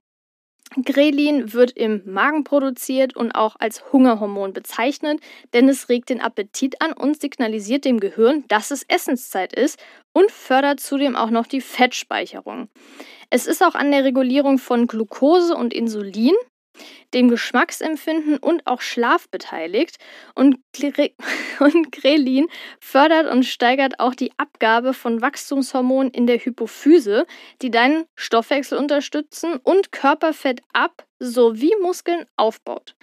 Grelin 0.85 1.53
wird 1.53 1.71
im 1.71 2.01
Magen 2.05 2.43
produziert 2.43 3.15
und 3.15 3.31
auch 3.31 3.55
als 3.59 3.91
Hungerhormon 3.91 4.53
bezeichnet, 4.53 5.19
denn 5.53 5.67
es 5.67 5.89
regt 5.89 6.09
den 6.09 6.21
Appetit 6.21 6.81
an 6.81 6.93
und 6.93 7.19
signalisiert 7.19 7.85
dem 7.85 7.99
Gehirn, 7.99 8.45
dass 8.47 8.71
es 8.71 8.83
Essenszeit 8.87 9.53
ist 9.53 9.79
und 10.13 10.31
fördert 10.31 10.79
zudem 10.79 11.15
auch 11.15 11.31
noch 11.31 11.47
die 11.47 11.61
Fettspeicherung. 11.61 12.69
Es 13.29 13.47
ist 13.47 13.63
auch 13.63 13.75
an 13.75 13.91
der 13.91 14.03
Regulierung 14.03 14.59
von 14.59 14.87
Glucose 14.87 15.55
und 15.55 15.73
Insulin 15.73 16.35
dem 17.13 17.29
Geschmacksempfinden 17.29 18.37
und 18.37 18.65
auch 18.67 18.81
Schlaf 18.81 19.29
beteiligt. 19.29 19.97
Und, 20.35 20.57
und 21.59 21.91
Grelin 21.91 22.47
fördert 22.79 23.31
und 23.31 23.43
steigert 23.43 23.99
auch 23.99 24.15
die 24.15 24.31
Abgabe 24.37 24.93
von 24.93 25.21
Wachstumshormonen 25.21 26.11
in 26.11 26.27
der 26.27 26.39
Hypophyse, 26.39 27.25
die 27.61 27.71
deinen 27.71 28.05
Stoffwechsel 28.15 28.77
unterstützen 28.77 29.59
und 29.63 29.91
Körperfett 29.91 30.61
ab 30.73 31.05
sowie 31.19 31.73
Muskeln 31.81 32.25
aufbaut. 32.35 32.95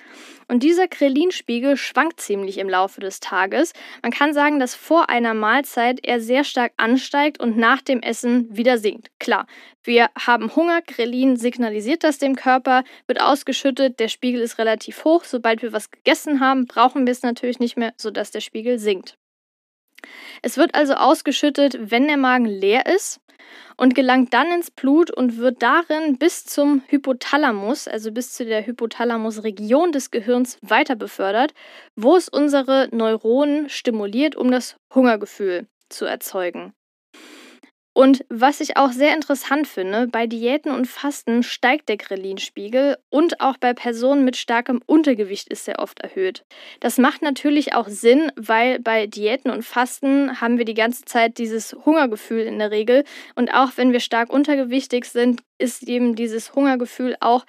Und 0.48 0.62
dieser 0.62 0.88
Krelinspiegel 0.88 1.76
schwankt 1.76 2.20
ziemlich 2.20 2.58
im 2.58 2.68
Laufe 2.68 3.00
des 3.00 3.20
Tages. 3.20 3.72
Man 4.02 4.10
kann 4.10 4.34
sagen, 4.34 4.58
dass 4.58 4.74
vor 4.74 5.08
einer 5.08 5.34
Mahlzeit 5.34 6.00
er 6.02 6.20
sehr 6.20 6.44
stark 6.44 6.72
ansteigt 6.76 7.40
und 7.40 7.56
nach 7.56 7.82
dem 7.82 8.00
Essen 8.02 8.48
wieder 8.54 8.78
sinkt. 8.78 9.10
Klar, 9.18 9.46
wir 9.82 10.10
haben 10.18 10.54
Hunger, 10.56 10.82
Krelin 10.82 11.36
signalisiert 11.36 12.04
das 12.04 12.18
dem 12.18 12.36
Körper, 12.36 12.84
wird 13.06 13.20
ausgeschüttet, 13.20 14.00
der 14.00 14.08
Spiegel 14.08 14.40
ist 14.40 14.58
relativ 14.58 15.04
hoch. 15.04 15.24
Sobald 15.24 15.62
wir 15.62 15.72
was 15.72 15.90
gegessen 15.90 16.40
haben, 16.40 16.66
brauchen 16.66 17.06
wir 17.06 17.12
es 17.12 17.22
natürlich 17.22 17.60
nicht 17.60 17.76
mehr, 17.76 17.92
sodass 17.96 18.30
der 18.30 18.40
Spiegel 18.40 18.78
sinkt. 18.78 19.19
Es 20.42 20.56
wird 20.56 20.74
also 20.74 20.94
ausgeschüttet, 20.94 21.78
wenn 21.80 22.06
der 22.06 22.16
Magen 22.16 22.46
leer 22.46 22.86
ist 22.86 23.20
und 23.76 23.94
gelangt 23.94 24.34
dann 24.34 24.52
ins 24.52 24.70
Blut 24.70 25.10
und 25.10 25.38
wird 25.38 25.62
darin 25.62 26.18
bis 26.18 26.44
zum 26.44 26.82
Hypothalamus, 26.88 27.88
also 27.88 28.12
bis 28.12 28.32
zu 28.32 28.44
der 28.44 28.66
Hypothalamusregion 28.66 29.92
des 29.92 30.10
Gehirns 30.10 30.58
weiter 30.62 30.96
befördert, 30.96 31.54
wo 31.96 32.16
es 32.16 32.28
unsere 32.28 32.88
Neuronen 32.92 33.68
stimuliert, 33.68 34.36
um 34.36 34.50
das 34.50 34.76
Hungergefühl 34.94 35.66
zu 35.88 36.04
erzeugen. 36.04 36.72
Und 38.00 38.24
was 38.30 38.62
ich 38.62 38.78
auch 38.78 38.92
sehr 38.92 39.14
interessant 39.14 39.68
finde, 39.68 40.06
bei 40.06 40.26
Diäten 40.26 40.72
und 40.72 40.86
Fasten 40.86 41.42
steigt 41.42 41.90
der 41.90 41.98
Ghrelin-Spiegel 41.98 42.96
und 43.10 43.42
auch 43.42 43.58
bei 43.58 43.74
Personen 43.74 44.24
mit 44.24 44.38
starkem 44.38 44.80
Untergewicht 44.86 45.48
ist 45.48 45.68
er 45.68 45.80
oft 45.80 46.00
erhöht. 46.00 46.46
Das 46.80 46.96
macht 46.96 47.20
natürlich 47.20 47.74
auch 47.74 47.88
Sinn, 47.88 48.32
weil 48.36 48.78
bei 48.78 49.06
Diäten 49.06 49.50
und 49.50 49.66
Fasten 49.66 50.40
haben 50.40 50.56
wir 50.56 50.64
die 50.64 50.72
ganze 50.72 51.04
Zeit 51.04 51.36
dieses 51.36 51.76
Hungergefühl 51.84 52.44
in 52.44 52.58
der 52.58 52.70
Regel 52.70 53.04
und 53.34 53.52
auch 53.52 53.72
wenn 53.76 53.92
wir 53.92 54.00
stark 54.00 54.32
untergewichtig 54.32 55.04
sind, 55.04 55.42
ist 55.58 55.86
eben 55.86 56.16
dieses 56.16 56.54
Hungergefühl 56.54 57.18
auch 57.20 57.44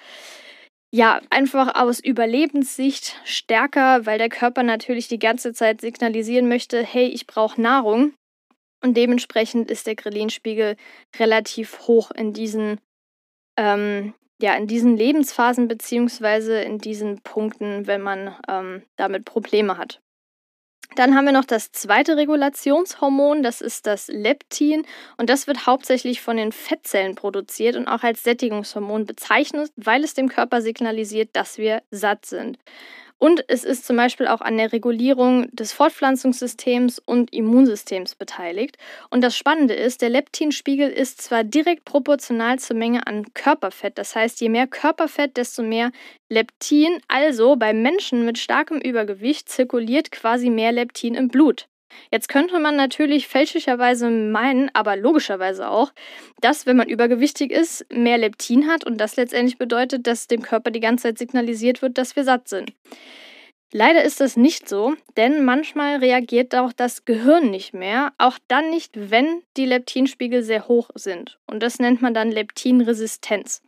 ja, 0.90 1.22
einfach 1.30 1.76
aus 1.76 1.98
Überlebenssicht 1.98 3.16
stärker, 3.24 4.04
weil 4.04 4.18
der 4.18 4.28
Körper 4.28 4.64
natürlich 4.64 5.08
die 5.08 5.18
ganze 5.18 5.54
Zeit 5.54 5.80
signalisieren 5.80 6.46
möchte, 6.46 6.84
hey, 6.84 7.06
ich 7.06 7.26
brauche 7.26 7.58
Nahrung. 7.58 8.12
Und 8.82 8.96
dementsprechend 8.96 9.70
ist 9.70 9.86
der 9.86 9.94
Ghrelin-Spiegel 9.94 10.76
relativ 11.18 11.80
hoch 11.86 12.10
in 12.10 12.32
diesen, 12.32 12.80
ähm, 13.56 14.14
ja, 14.40 14.54
in 14.54 14.66
diesen 14.66 14.96
Lebensphasen 14.96 15.68
beziehungsweise 15.68 16.60
in 16.60 16.78
diesen 16.78 17.20
Punkten, 17.22 17.86
wenn 17.86 18.02
man 18.02 18.36
ähm, 18.48 18.82
damit 18.96 19.24
Probleme 19.24 19.78
hat. 19.78 20.00
Dann 20.96 21.14
haben 21.14 21.24
wir 21.24 21.32
noch 21.32 21.44
das 21.44 21.72
zweite 21.72 22.16
Regulationshormon, 22.16 23.42
das 23.42 23.60
ist 23.60 23.86
das 23.86 24.08
Leptin 24.08 24.84
und 25.16 25.30
das 25.30 25.46
wird 25.46 25.66
hauptsächlich 25.66 26.20
von 26.20 26.36
den 26.36 26.52
Fettzellen 26.52 27.14
produziert 27.14 27.76
und 27.76 27.88
auch 27.88 28.02
als 28.02 28.22
Sättigungshormon 28.24 29.06
bezeichnet, 29.06 29.70
weil 29.76 30.04
es 30.04 30.14
dem 30.14 30.28
Körper 30.28 30.60
signalisiert, 30.60 31.30
dass 31.32 31.56
wir 31.56 31.82
satt 31.90 32.26
sind. 32.26 32.58
Und 33.22 33.44
es 33.46 33.62
ist 33.62 33.86
zum 33.86 33.96
Beispiel 33.96 34.26
auch 34.26 34.40
an 34.40 34.56
der 34.56 34.72
Regulierung 34.72 35.46
des 35.54 35.72
Fortpflanzungssystems 35.72 36.98
und 36.98 37.32
Immunsystems 37.32 38.16
beteiligt. 38.16 38.78
Und 39.10 39.20
das 39.20 39.36
Spannende 39.36 39.74
ist, 39.74 40.02
der 40.02 40.08
Leptinspiegel 40.08 40.90
ist 40.90 41.22
zwar 41.22 41.44
direkt 41.44 41.84
proportional 41.84 42.58
zur 42.58 42.74
Menge 42.74 43.06
an 43.06 43.32
Körperfett. 43.32 43.96
Das 43.96 44.16
heißt, 44.16 44.40
je 44.40 44.48
mehr 44.48 44.66
Körperfett, 44.66 45.36
desto 45.36 45.62
mehr 45.62 45.92
Leptin. 46.28 46.98
Also 47.06 47.54
bei 47.54 47.72
Menschen 47.72 48.24
mit 48.24 48.38
starkem 48.38 48.80
Übergewicht 48.80 49.48
zirkuliert 49.48 50.10
quasi 50.10 50.50
mehr 50.50 50.72
Leptin 50.72 51.14
im 51.14 51.28
Blut. 51.28 51.68
Jetzt 52.10 52.28
könnte 52.28 52.58
man 52.58 52.76
natürlich 52.76 53.28
fälschlicherweise 53.28 54.10
meinen, 54.10 54.70
aber 54.74 54.96
logischerweise 54.96 55.68
auch, 55.68 55.92
dass 56.40 56.66
wenn 56.66 56.76
man 56.76 56.88
übergewichtig 56.88 57.50
ist, 57.50 57.86
mehr 57.92 58.18
Leptin 58.18 58.68
hat 58.68 58.84
und 58.84 58.98
das 58.98 59.16
letztendlich 59.16 59.58
bedeutet, 59.58 60.06
dass 60.06 60.26
dem 60.26 60.42
Körper 60.42 60.70
die 60.70 60.80
ganze 60.80 61.04
Zeit 61.04 61.18
signalisiert 61.18 61.82
wird, 61.82 61.98
dass 61.98 62.16
wir 62.16 62.24
satt 62.24 62.48
sind. 62.48 62.72
Leider 63.74 64.02
ist 64.04 64.20
das 64.20 64.36
nicht 64.36 64.68
so, 64.68 64.94
denn 65.16 65.46
manchmal 65.46 65.96
reagiert 65.96 66.54
auch 66.54 66.74
das 66.74 67.06
Gehirn 67.06 67.50
nicht 67.50 67.72
mehr, 67.72 68.12
auch 68.18 68.38
dann 68.46 68.68
nicht, 68.68 68.90
wenn 69.10 69.42
die 69.56 69.64
Leptinspiegel 69.64 70.42
sehr 70.42 70.68
hoch 70.68 70.90
sind. 70.94 71.38
Und 71.46 71.62
das 71.62 71.78
nennt 71.78 72.02
man 72.02 72.12
dann 72.12 72.30
Leptinresistenz. 72.30 73.62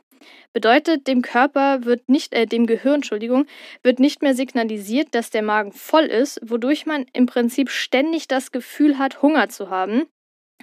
Bedeutet, 0.52 1.06
dem 1.06 1.22
Körper 1.22 1.84
wird 1.84 2.08
nicht, 2.08 2.32
äh, 2.32 2.46
dem 2.46 2.66
Gehirn, 2.66 2.96
Entschuldigung, 2.96 3.46
wird 3.82 3.98
nicht 3.98 4.22
mehr 4.22 4.34
signalisiert, 4.34 5.14
dass 5.14 5.30
der 5.30 5.42
Magen 5.42 5.72
voll 5.72 6.04
ist, 6.04 6.40
wodurch 6.42 6.86
man 6.86 7.06
im 7.12 7.26
Prinzip 7.26 7.70
ständig 7.70 8.28
das 8.28 8.52
Gefühl 8.52 8.98
hat, 8.98 9.22
Hunger 9.22 9.48
zu 9.48 9.70
haben, 9.70 10.04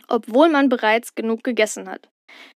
obwohl 0.08 0.50
man 0.50 0.70
bereits 0.70 1.16
genug 1.16 1.44
gegessen 1.44 1.90
hat. 1.90 2.10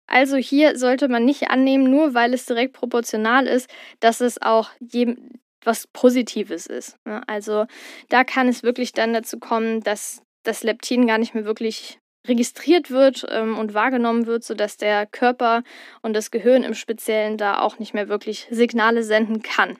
Also 0.07 0.37
hier 0.37 0.77
sollte 0.77 1.09
man 1.09 1.25
nicht 1.25 1.49
annehmen, 1.49 1.89
nur 1.89 2.13
weil 2.13 2.33
es 2.33 2.45
direkt 2.45 2.73
proportional 2.73 3.47
ist, 3.47 3.69
dass 3.99 4.21
es 4.21 4.41
auch 4.41 4.69
jedem 4.79 5.31
was 5.65 5.87
Positives 5.87 6.67
ist. 6.67 6.97
Ne? 7.05 7.21
Also 7.27 7.65
da 8.09 8.23
kann 8.23 8.47
es 8.47 8.63
wirklich 8.63 8.93
dann 8.93 9.13
dazu 9.13 9.39
kommen, 9.39 9.81
dass 9.81 10.21
das 10.43 10.63
Leptin 10.63 11.07
gar 11.07 11.17
nicht 11.17 11.33
mehr 11.33 11.45
wirklich 11.45 11.99
registriert 12.27 12.91
wird 12.91 13.25
ähm, 13.29 13.57
und 13.57 13.73
wahrgenommen 13.73 14.25
wird, 14.25 14.43
sodass 14.43 14.77
der 14.77 15.05
Körper 15.05 15.63
und 16.01 16.13
das 16.13 16.31
Gehirn 16.31 16.63
im 16.63 16.73
Speziellen 16.73 17.37
da 17.37 17.59
auch 17.61 17.79
nicht 17.79 17.93
mehr 17.93 18.09
wirklich 18.09 18.47
Signale 18.49 19.03
senden 19.03 19.41
kann. 19.41 19.77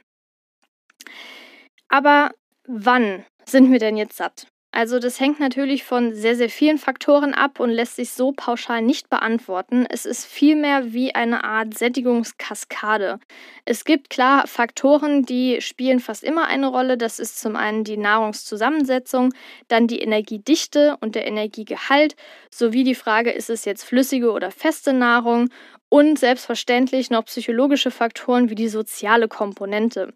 Aber 1.88 2.32
wann 2.68 3.26
sind 3.46 3.72
wir 3.72 3.80
denn 3.80 3.98
jetzt 3.98 4.18
satt? 4.18 4.48
Also 4.76 5.00
das 5.00 5.22
hängt 5.22 5.40
natürlich 5.40 5.86
von 5.86 6.14
sehr, 6.14 6.36
sehr 6.36 6.50
vielen 6.50 6.78
Faktoren 6.78 7.34
ab 7.34 7.62
und 7.62 7.70
lässt 7.70 7.96
sich 7.96 8.10
so 8.10 8.34
pauschal 8.34 8.82
nicht 8.82 9.10
beantworten. 9.10 9.86
Es 9.90 10.06
ist 10.06 10.26
vielmehr 10.26 10.92
wie 10.92 11.16
eine 11.16 11.46
Art 11.46 11.78
Sättigungskaskade. 11.78 13.22
Es 13.64 13.86
gibt 13.86 14.10
klar 14.10 14.48
Faktoren, 14.48 15.24
die 15.24 15.62
spielen 15.62 16.02
fast 16.02 16.26
immer 16.26 16.48
eine 16.48 16.68
Rolle. 16.68 16.98
Das 16.98 17.20
ist 17.20 17.40
zum 17.40 17.56
einen 17.56 17.86
die 17.86 17.96
Nahrungszusammensetzung, 17.96 19.34
dann 19.70 19.88
die 19.88 20.00
Energiedichte 20.00 20.98
und 21.00 21.16
der 21.16 21.26
Energiegehalt, 21.26 22.18
sowie 22.52 22.84
die 22.84 22.96
Frage, 22.96 23.32
ist 23.32 23.50
es 23.50 23.64
jetzt 23.64 23.86
flüssige 23.86 24.34
oder 24.34 24.52
feste 24.52 24.92
Nahrung 24.92 25.48
und 25.96 26.20
selbstverständlich 26.20 27.10
noch 27.10 27.24
psychologische 27.24 27.90
Faktoren 27.90 28.50
wie 28.50 28.56
die 28.56 28.68
soziale 28.68 29.30
Komponente. 29.30 30.14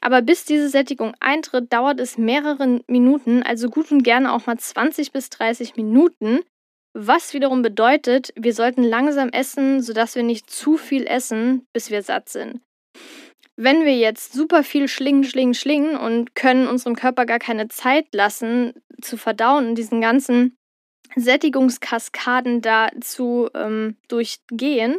Aber 0.00 0.22
bis 0.22 0.44
diese 0.44 0.68
Sättigung 0.68 1.14
eintritt, 1.20 1.72
dauert 1.72 2.00
es 2.00 2.18
mehrere 2.18 2.80
Minuten, 2.88 3.44
also 3.44 3.70
gut 3.70 3.92
und 3.92 4.02
gerne 4.02 4.32
auch 4.32 4.46
mal 4.46 4.58
20 4.58 5.12
bis 5.12 5.30
30 5.30 5.76
Minuten, 5.76 6.40
was 6.94 7.32
wiederum 7.32 7.62
bedeutet, 7.62 8.32
wir 8.34 8.52
sollten 8.52 8.82
langsam 8.82 9.28
essen, 9.28 9.80
sodass 9.82 10.16
wir 10.16 10.24
nicht 10.24 10.50
zu 10.50 10.76
viel 10.76 11.06
essen, 11.06 11.64
bis 11.72 11.92
wir 11.92 12.02
satt 12.02 12.28
sind. 12.28 12.60
Wenn 13.54 13.84
wir 13.84 13.96
jetzt 13.96 14.32
super 14.32 14.64
viel 14.64 14.88
schlingen, 14.88 15.22
schlingen, 15.22 15.54
schlingen 15.54 15.96
und 15.96 16.34
können 16.34 16.66
unserem 16.66 16.96
Körper 16.96 17.24
gar 17.24 17.38
keine 17.38 17.68
Zeit 17.68 18.06
lassen 18.12 18.72
zu 19.00 19.16
verdauen 19.16 19.68
und 19.68 19.74
diesen 19.76 20.00
ganzen 20.00 20.56
Sättigungskaskaden 21.14 22.62
da 22.62 22.88
zu 23.00 23.48
ähm, 23.54 23.96
durchgehen, 24.08 24.98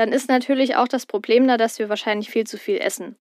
dann 0.00 0.12
ist 0.12 0.30
natürlich 0.30 0.76
auch 0.76 0.88
das 0.88 1.04
Problem 1.04 1.46
da, 1.46 1.58
dass 1.58 1.78
wir 1.78 1.90
wahrscheinlich 1.90 2.30
viel 2.30 2.46
zu 2.46 2.56
viel 2.56 2.78
essen. 2.78 3.16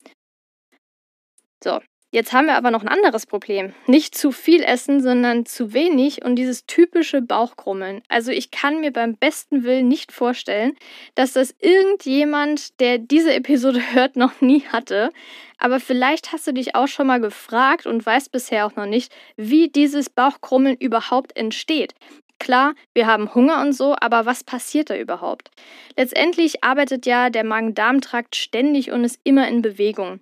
So, 1.64 1.80
jetzt 2.12 2.34
haben 2.34 2.48
wir 2.48 2.56
aber 2.56 2.70
noch 2.70 2.82
ein 2.82 2.90
anderes 2.90 3.26
Problem. 3.26 3.74
Nicht 3.88 4.14
zu 4.14 4.34
viel 4.34 4.62
essen, 4.62 5.02
sondern 5.02 5.46
zu 5.46 5.72
wenig 5.72 6.26
und 6.26 6.36
dieses 6.36 6.66
typische 6.66 7.22
Bauchkrummeln. 7.22 8.02
Also 8.10 8.32
ich 8.32 8.52
kann 8.52 8.82
mir 8.82 8.92
beim 8.92 9.16
besten 9.16 9.64
Willen 9.64 9.88
nicht 9.88 10.12
vorstellen, 10.12 10.74
dass 11.16 11.32
das 11.32 11.56
irgendjemand, 11.62 12.78
der 12.82 12.98
diese 12.98 13.34
Episode 13.34 13.80
hört, 13.94 14.18
noch 14.18 14.42
nie 14.42 14.64
hatte. 14.64 15.12
Aber 15.58 15.80
vielleicht 15.80 16.34
hast 16.34 16.46
du 16.46 16.52
dich 16.52 16.76
auch 16.76 16.90
schon 16.90 17.08
mal 17.08 17.22
gefragt 17.22 17.88
und 17.88 18.06
weißt 18.06 18.34
bisher 18.34 18.66
auch 18.66 18.76
noch 18.76 18.86
nicht, 18.86 19.16
wie 19.38 19.70
dieses 19.70 20.10
Bauchkrummeln 20.10 20.76
überhaupt 20.76 21.38
entsteht. 21.38 21.94
Klar, 22.40 22.76
wir 22.94 23.08
haben 23.08 23.34
Hunger 23.34 23.62
und 23.62 23.74
so, 23.74 23.96
aber 24.00 24.26
was 24.26 24.44
passiert 24.44 24.90
da 24.90 24.98
überhaupt? 24.98 25.52
Letztendlich 25.98 26.64
arbeitet 26.64 27.06
ja 27.06 27.30
der 27.30 27.44
Magen-Darm-Trakt 27.44 28.36
ständig 28.36 28.92
und 28.92 29.04
ist 29.04 29.20
immer 29.24 29.48
in 29.48 29.62
Bewegung. 29.62 30.20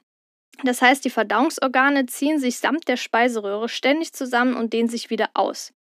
Das 0.64 0.82
heißt, 0.82 1.04
die 1.04 1.10
Verdauungsorgane 1.10 2.06
ziehen 2.06 2.40
sich 2.40 2.60
samt 2.60 2.88
der 2.88 2.98
Speiseröhre 2.98 3.68
ständig 3.68 4.14
zusammen 4.14 4.56
und 4.56 4.74
dehnen 4.74 4.90
sich 4.90 5.10
wieder 5.10 5.30
aus. 5.34 5.74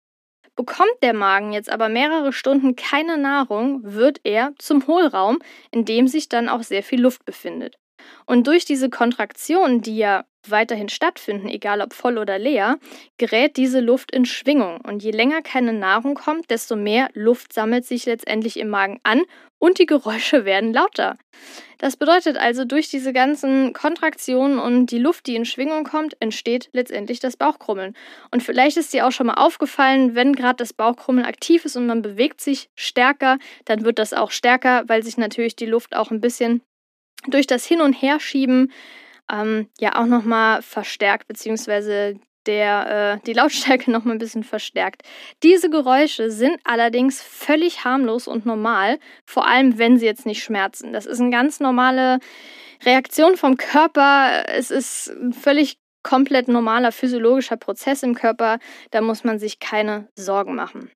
Bekommt 0.55 0.95
der 1.01 1.13
Magen 1.13 1.53
jetzt 1.53 1.69
aber 1.69 1.89
mehrere 1.89 2.33
Stunden 2.33 2.75
keine 2.75 3.17
Nahrung, 3.17 3.79
wird 3.83 4.19
er 4.23 4.53
zum 4.57 4.85
Hohlraum, 4.87 5.39
in 5.71 5.85
dem 5.85 6.07
sich 6.07 6.29
dann 6.29 6.49
auch 6.49 6.63
sehr 6.63 6.83
viel 6.83 7.01
Luft 7.01 7.25
befindet. 7.25 7.80
Und 8.25 8.47
durch 8.47 8.65
diese 8.65 8.89
Kontraktion, 8.89 9.81
die 9.81 9.97
ja 9.97 10.25
weiterhin 10.47 10.89
stattfinden, 10.89 11.47
egal 11.47 11.81
ob 11.81 11.93
voll 11.93 12.17
oder 12.17 12.39
leer, 12.39 12.79
gerät 13.17 13.57
diese 13.57 13.79
Luft 13.79 14.11
in 14.11 14.25
Schwingung. 14.25 14.81
Und 14.81 15.03
je 15.03 15.11
länger 15.11 15.41
keine 15.41 15.73
Nahrung 15.73 16.15
kommt, 16.15 16.49
desto 16.49 16.75
mehr 16.75 17.09
Luft 17.13 17.53
sammelt 17.53 17.85
sich 17.85 18.05
letztendlich 18.05 18.57
im 18.57 18.69
Magen 18.69 18.99
an 19.03 19.23
und 19.59 19.77
die 19.77 19.85
Geräusche 19.85 20.45
werden 20.45 20.73
lauter. 20.73 21.17
Das 21.77 21.97
bedeutet 21.97 22.37
also, 22.37 22.65
durch 22.65 22.89
diese 22.89 23.13
ganzen 23.13 23.73
Kontraktionen 23.73 24.59
und 24.59 24.87
die 24.87 24.99
Luft, 24.99 25.27
die 25.27 25.35
in 25.35 25.45
Schwingung 25.45 25.83
kommt, 25.83 26.15
entsteht 26.19 26.69
letztendlich 26.73 27.19
das 27.19 27.37
Bauchkrummeln. 27.37 27.95
Und 28.31 28.43
vielleicht 28.43 28.77
ist 28.77 28.93
dir 28.93 29.07
auch 29.07 29.11
schon 29.11 29.27
mal 29.27 29.35
aufgefallen, 29.35 30.15
wenn 30.15 30.33
gerade 30.33 30.57
das 30.57 30.73
Bauchkrummeln 30.73 31.25
aktiv 31.25 31.65
ist 31.65 31.75
und 31.75 31.87
man 31.87 32.01
bewegt 32.01 32.41
sich 32.41 32.69
stärker, 32.75 33.37
dann 33.65 33.83
wird 33.83 33.99
das 33.99 34.13
auch 34.13 34.31
stärker, 34.31 34.83
weil 34.87 35.03
sich 35.03 35.17
natürlich 35.17 35.55
die 35.55 35.65
Luft 35.65 35.95
auch 35.95 36.11
ein 36.11 36.21
bisschen 36.21 36.61
durch 37.27 37.47
das 37.47 37.65
Hin- 37.65 37.81
und 37.81 37.93
Herschieben 37.93 38.71
ähm, 39.31 39.67
ja 39.79 39.95
auch 39.95 40.05
nochmal 40.05 40.61
verstärkt, 40.61 41.27
beziehungsweise 41.27 42.15
der, 42.45 43.19
äh, 43.19 43.25
die 43.25 43.33
Lautstärke 43.37 43.91
nochmal 43.91 44.15
ein 44.15 44.19
bisschen 44.19 44.43
verstärkt. 44.43 45.03
Diese 45.43 45.69
Geräusche 45.69 46.31
sind 46.31 46.59
allerdings 46.63 47.21
völlig 47.21 47.85
harmlos 47.85 48.27
und 48.27 48.45
normal, 48.45 48.99
vor 49.25 49.47
allem 49.47 49.77
wenn 49.77 49.97
sie 49.97 50.05
jetzt 50.05 50.25
nicht 50.25 50.43
schmerzen. 50.43 50.93
Das 50.93 51.05
ist 51.05 51.19
eine 51.19 51.31
ganz 51.31 51.59
normale 51.59 52.19
Reaktion 52.83 53.37
vom 53.37 53.57
Körper. 53.57 54.43
Es 54.47 54.71
ist 54.71 55.09
ein 55.09 55.33
völlig 55.33 55.77
komplett 56.03 56.47
normaler 56.47 56.91
physiologischer 56.91 57.57
Prozess 57.57 58.01
im 58.03 58.15
Körper. 58.15 58.57
Da 58.89 59.01
muss 59.01 59.23
man 59.23 59.37
sich 59.37 59.59
keine 59.59 60.07
Sorgen 60.15 60.55
machen. 60.55 60.89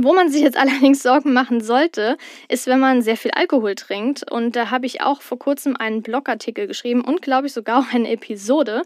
Wo 0.00 0.14
man 0.14 0.30
sich 0.30 0.42
jetzt 0.42 0.56
allerdings 0.58 1.02
Sorgen 1.02 1.32
machen 1.32 1.60
sollte, 1.60 2.16
ist, 2.48 2.66
wenn 2.66 2.80
man 2.80 3.02
sehr 3.02 3.16
viel 3.16 3.32
Alkohol 3.32 3.74
trinkt. 3.74 4.30
Und 4.30 4.56
da 4.56 4.70
habe 4.70 4.86
ich 4.86 5.02
auch 5.02 5.22
vor 5.22 5.38
kurzem 5.38 5.76
einen 5.76 6.02
Blogartikel 6.02 6.66
geschrieben 6.66 7.02
und 7.02 7.22
glaube 7.22 7.46
ich 7.46 7.52
sogar 7.52 7.78
auch 7.80 7.94
eine 7.94 8.10
Episode. 8.10 8.82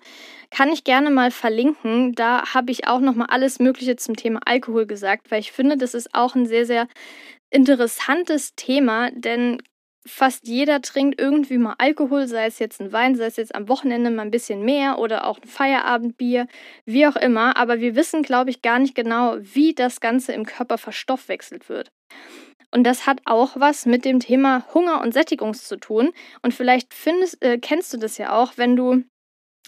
Kann 0.50 0.70
ich 0.70 0.84
gerne 0.84 1.10
mal 1.10 1.30
verlinken. 1.30 2.14
Da 2.14 2.54
habe 2.54 2.70
ich 2.70 2.86
auch 2.86 3.00
nochmal 3.00 3.28
alles 3.30 3.58
Mögliche 3.58 3.96
zum 3.96 4.16
Thema 4.16 4.40
Alkohol 4.44 4.86
gesagt, 4.86 5.30
weil 5.30 5.40
ich 5.40 5.52
finde, 5.52 5.76
das 5.76 5.94
ist 5.94 6.14
auch 6.14 6.34
ein 6.34 6.46
sehr, 6.46 6.66
sehr 6.66 6.86
interessantes 7.50 8.54
Thema, 8.54 9.10
denn 9.12 9.62
fast 10.06 10.46
jeder 10.46 10.80
trinkt 10.80 11.20
irgendwie 11.20 11.58
mal 11.58 11.74
Alkohol, 11.78 12.26
sei 12.26 12.46
es 12.46 12.58
jetzt 12.58 12.80
ein 12.80 12.92
Wein, 12.92 13.16
sei 13.16 13.26
es 13.26 13.36
jetzt 13.36 13.54
am 13.54 13.68
Wochenende 13.68 14.10
mal 14.10 14.22
ein 14.22 14.30
bisschen 14.30 14.62
mehr 14.64 14.98
oder 14.98 15.26
auch 15.26 15.38
ein 15.38 15.48
Feierabendbier, 15.48 16.46
wie 16.84 17.06
auch 17.06 17.16
immer. 17.16 17.56
Aber 17.56 17.80
wir 17.80 17.96
wissen, 17.96 18.22
glaube 18.22 18.50
ich, 18.50 18.62
gar 18.62 18.78
nicht 18.78 18.94
genau, 18.94 19.36
wie 19.40 19.74
das 19.74 20.00
Ganze 20.00 20.32
im 20.32 20.46
Körper 20.46 20.78
verstoffwechselt 20.78 21.68
wird. 21.68 21.90
Und 22.70 22.84
das 22.84 23.06
hat 23.06 23.20
auch 23.24 23.56
was 23.56 23.86
mit 23.86 24.04
dem 24.04 24.20
Thema 24.20 24.66
Hunger 24.74 25.00
und 25.00 25.12
Sättigung 25.12 25.54
zu 25.54 25.76
tun. 25.76 26.12
Und 26.42 26.54
vielleicht 26.54 26.94
findest, 26.94 27.42
äh, 27.44 27.58
kennst 27.58 27.92
du 27.92 27.96
das 27.96 28.18
ja 28.18 28.32
auch, 28.32 28.54
wenn 28.56 28.76
du 28.76 29.04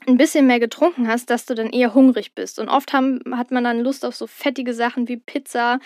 ein 0.07 0.17
bisschen 0.17 0.47
mehr 0.47 0.61
getrunken 0.61 1.09
hast, 1.09 1.31
dass 1.31 1.45
du 1.45 1.55
dann 1.55 1.71
eher 1.71 1.95
hungrig 1.95 2.35
bist. 2.35 2.59
Und 2.59 2.69
oft 2.69 2.93
haben, 2.93 3.21
hat 3.33 3.51
man 3.51 3.65
dann 3.65 3.81
Lust 3.81 4.05
auf 4.05 4.15
so 4.15 4.27
fettige 4.27 4.75
Sachen 4.75 5.09
wie 5.09 5.17
Pizza 5.17 5.81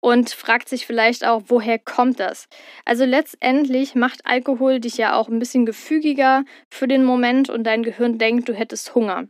und 0.00 0.30
fragt 0.30 0.68
sich 0.68 0.86
vielleicht 0.86 1.26
auch, 1.26 1.42
woher 1.48 1.78
kommt 1.78 2.20
das? 2.20 2.48
Also 2.84 3.04
letztendlich 3.04 3.94
macht 3.94 4.24
Alkohol 4.24 4.80
dich 4.80 4.96
ja 4.96 5.16
auch 5.16 5.28
ein 5.28 5.38
bisschen 5.38 5.66
gefügiger 5.66 6.44
für 6.70 6.88
den 6.88 7.04
Moment 7.04 7.50
und 7.50 7.64
dein 7.64 7.82
Gehirn 7.82 8.18
denkt, 8.18 8.48
du 8.48 8.54
hättest 8.54 8.94
Hunger. 8.94 9.26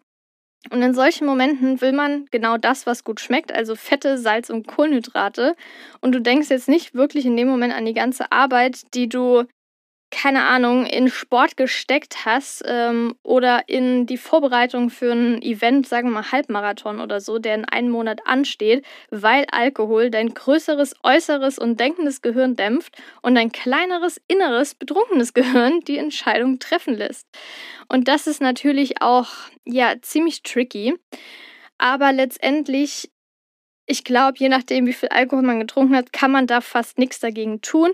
Und 0.70 0.82
in 0.82 0.94
solchen 0.94 1.26
Momenten 1.26 1.80
will 1.80 1.92
man 1.92 2.26
genau 2.30 2.56
das, 2.56 2.86
was 2.86 3.04
gut 3.04 3.20
schmeckt, 3.20 3.52
also 3.52 3.76
Fette, 3.76 4.18
Salz 4.18 4.50
und 4.50 4.66
Kohlenhydrate. 4.66 5.54
Und 6.00 6.12
du 6.12 6.20
denkst 6.20 6.50
jetzt 6.50 6.68
nicht 6.68 6.94
wirklich 6.94 7.24
in 7.24 7.36
dem 7.36 7.48
Moment 7.48 7.72
an 7.72 7.84
die 7.84 7.94
ganze 7.94 8.32
Arbeit, 8.32 8.82
die 8.94 9.08
du 9.08 9.44
keine 10.16 10.44
Ahnung, 10.46 10.86
in 10.86 11.10
Sport 11.10 11.58
gesteckt 11.58 12.24
hast 12.24 12.64
ähm, 12.66 13.16
oder 13.22 13.68
in 13.68 14.06
die 14.06 14.16
Vorbereitung 14.16 14.88
für 14.88 15.12
ein 15.12 15.42
Event, 15.42 15.86
sagen 15.86 16.08
wir 16.08 16.22
mal 16.22 16.32
Halbmarathon 16.32 17.00
oder 17.00 17.20
so, 17.20 17.38
der 17.38 17.54
in 17.54 17.66
einem 17.66 17.90
Monat 17.90 18.20
ansteht, 18.24 18.82
weil 19.10 19.44
Alkohol 19.52 20.10
dein 20.10 20.32
größeres 20.32 20.94
äußeres 21.02 21.58
und 21.58 21.78
denkendes 21.78 22.22
Gehirn 22.22 22.56
dämpft 22.56 22.96
und 23.20 23.34
dein 23.34 23.52
kleineres 23.52 24.18
inneres 24.26 24.74
betrunkenes 24.74 25.34
Gehirn 25.34 25.80
die 25.80 25.98
Entscheidung 25.98 26.60
treffen 26.60 26.94
lässt. 26.94 27.26
Und 27.88 28.08
das 28.08 28.26
ist 28.26 28.40
natürlich 28.40 29.02
auch 29.02 29.28
ja 29.66 29.96
ziemlich 30.00 30.42
tricky, 30.42 30.94
aber 31.76 32.14
letztendlich 32.14 33.10
ich 33.88 34.02
glaube, 34.02 34.38
je 34.38 34.48
nachdem, 34.48 34.86
wie 34.86 34.92
viel 34.92 35.10
Alkohol 35.10 35.42
man 35.44 35.60
getrunken 35.60 35.94
hat, 35.94 36.12
kann 36.12 36.32
man 36.32 36.48
da 36.48 36.60
fast 36.60 36.98
nichts 36.98 37.20
dagegen 37.20 37.60
tun 37.60 37.92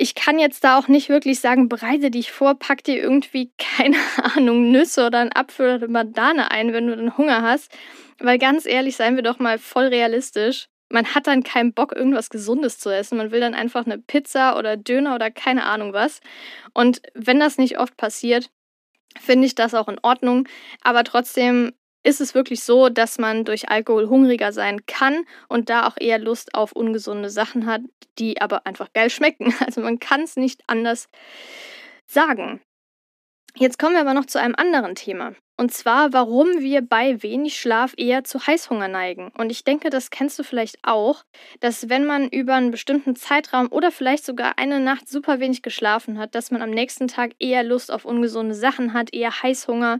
ich 0.00 0.14
kann 0.14 0.38
jetzt 0.38 0.62
da 0.62 0.78
auch 0.78 0.86
nicht 0.86 1.08
wirklich 1.08 1.40
sagen, 1.40 1.68
bereite 1.68 2.10
dich 2.10 2.30
vor, 2.30 2.54
pack 2.54 2.84
dir 2.84 2.96
irgendwie, 2.96 3.50
keine 3.58 3.98
Ahnung, 4.36 4.70
Nüsse 4.70 5.06
oder 5.06 5.18
ein 5.18 5.32
Apfel 5.34 5.76
oder 5.76 5.84
eine 5.84 6.12
Banane 6.12 6.50
ein, 6.50 6.72
wenn 6.72 6.86
du 6.86 6.96
dann 6.96 7.18
Hunger 7.18 7.42
hast. 7.42 7.76
Weil 8.20 8.38
ganz 8.38 8.64
ehrlich, 8.64 8.96
seien 8.96 9.16
wir 9.16 9.22
doch 9.22 9.38
mal 9.38 9.58
voll 9.58 9.86
realistisch. 9.86 10.68
Man 10.88 11.14
hat 11.14 11.26
dann 11.26 11.42
keinen 11.42 11.74
Bock, 11.74 11.94
irgendwas 11.94 12.30
Gesundes 12.30 12.78
zu 12.78 12.90
essen. 12.90 13.18
Man 13.18 13.30
will 13.30 13.40
dann 13.40 13.54
einfach 13.54 13.84
eine 13.84 13.98
Pizza 13.98 14.56
oder 14.56 14.76
Döner 14.76 15.14
oder 15.16 15.30
keine 15.30 15.66
Ahnung 15.66 15.92
was. 15.92 16.20
Und 16.72 17.02
wenn 17.14 17.38
das 17.40 17.58
nicht 17.58 17.78
oft 17.78 17.96
passiert, 17.96 18.50
finde 19.20 19.46
ich 19.46 19.54
das 19.54 19.74
auch 19.74 19.88
in 19.88 19.98
Ordnung. 20.02 20.48
Aber 20.82 21.04
trotzdem 21.04 21.72
ist 22.02 22.20
es 22.20 22.34
wirklich 22.34 22.62
so, 22.62 22.88
dass 22.88 23.18
man 23.18 23.44
durch 23.44 23.68
Alkohol 23.68 24.08
hungriger 24.08 24.52
sein 24.52 24.86
kann 24.86 25.24
und 25.48 25.68
da 25.68 25.86
auch 25.86 25.96
eher 25.98 26.18
Lust 26.18 26.54
auf 26.54 26.72
ungesunde 26.72 27.30
Sachen 27.30 27.66
hat, 27.66 27.82
die 28.18 28.40
aber 28.40 28.66
einfach 28.66 28.92
geil 28.92 29.10
schmecken. 29.10 29.54
Also 29.66 29.80
man 29.80 29.98
kann 29.98 30.22
es 30.22 30.36
nicht 30.36 30.62
anders 30.66 31.08
sagen. 32.06 32.60
Jetzt 33.60 33.76
kommen 33.80 33.94
wir 33.94 34.02
aber 34.02 34.14
noch 34.14 34.26
zu 34.26 34.38
einem 34.38 34.54
anderen 34.56 34.94
Thema. 34.94 35.34
Und 35.56 35.72
zwar, 35.72 36.12
warum 36.12 36.60
wir 36.60 36.80
bei 36.80 37.20
wenig 37.24 37.58
Schlaf 37.58 37.92
eher 37.96 38.22
zu 38.22 38.46
Heißhunger 38.46 38.86
neigen. 38.86 39.32
Und 39.36 39.50
ich 39.50 39.64
denke, 39.64 39.90
das 39.90 40.10
kennst 40.10 40.38
du 40.38 40.44
vielleicht 40.44 40.76
auch, 40.84 41.24
dass 41.58 41.88
wenn 41.88 42.06
man 42.06 42.28
über 42.28 42.54
einen 42.54 42.70
bestimmten 42.70 43.16
Zeitraum 43.16 43.66
oder 43.72 43.90
vielleicht 43.90 44.24
sogar 44.24 44.60
eine 44.60 44.78
Nacht 44.78 45.08
super 45.08 45.40
wenig 45.40 45.62
geschlafen 45.62 46.20
hat, 46.20 46.36
dass 46.36 46.52
man 46.52 46.62
am 46.62 46.70
nächsten 46.70 47.08
Tag 47.08 47.32
eher 47.40 47.64
Lust 47.64 47.90
auf 47.90 48.04
ungesunde 48.04 48.54
Sachen 48.54 48.92
hat, 48.94 49.12
eher 49.12 49.42
Heißhunger. 49.42 49.98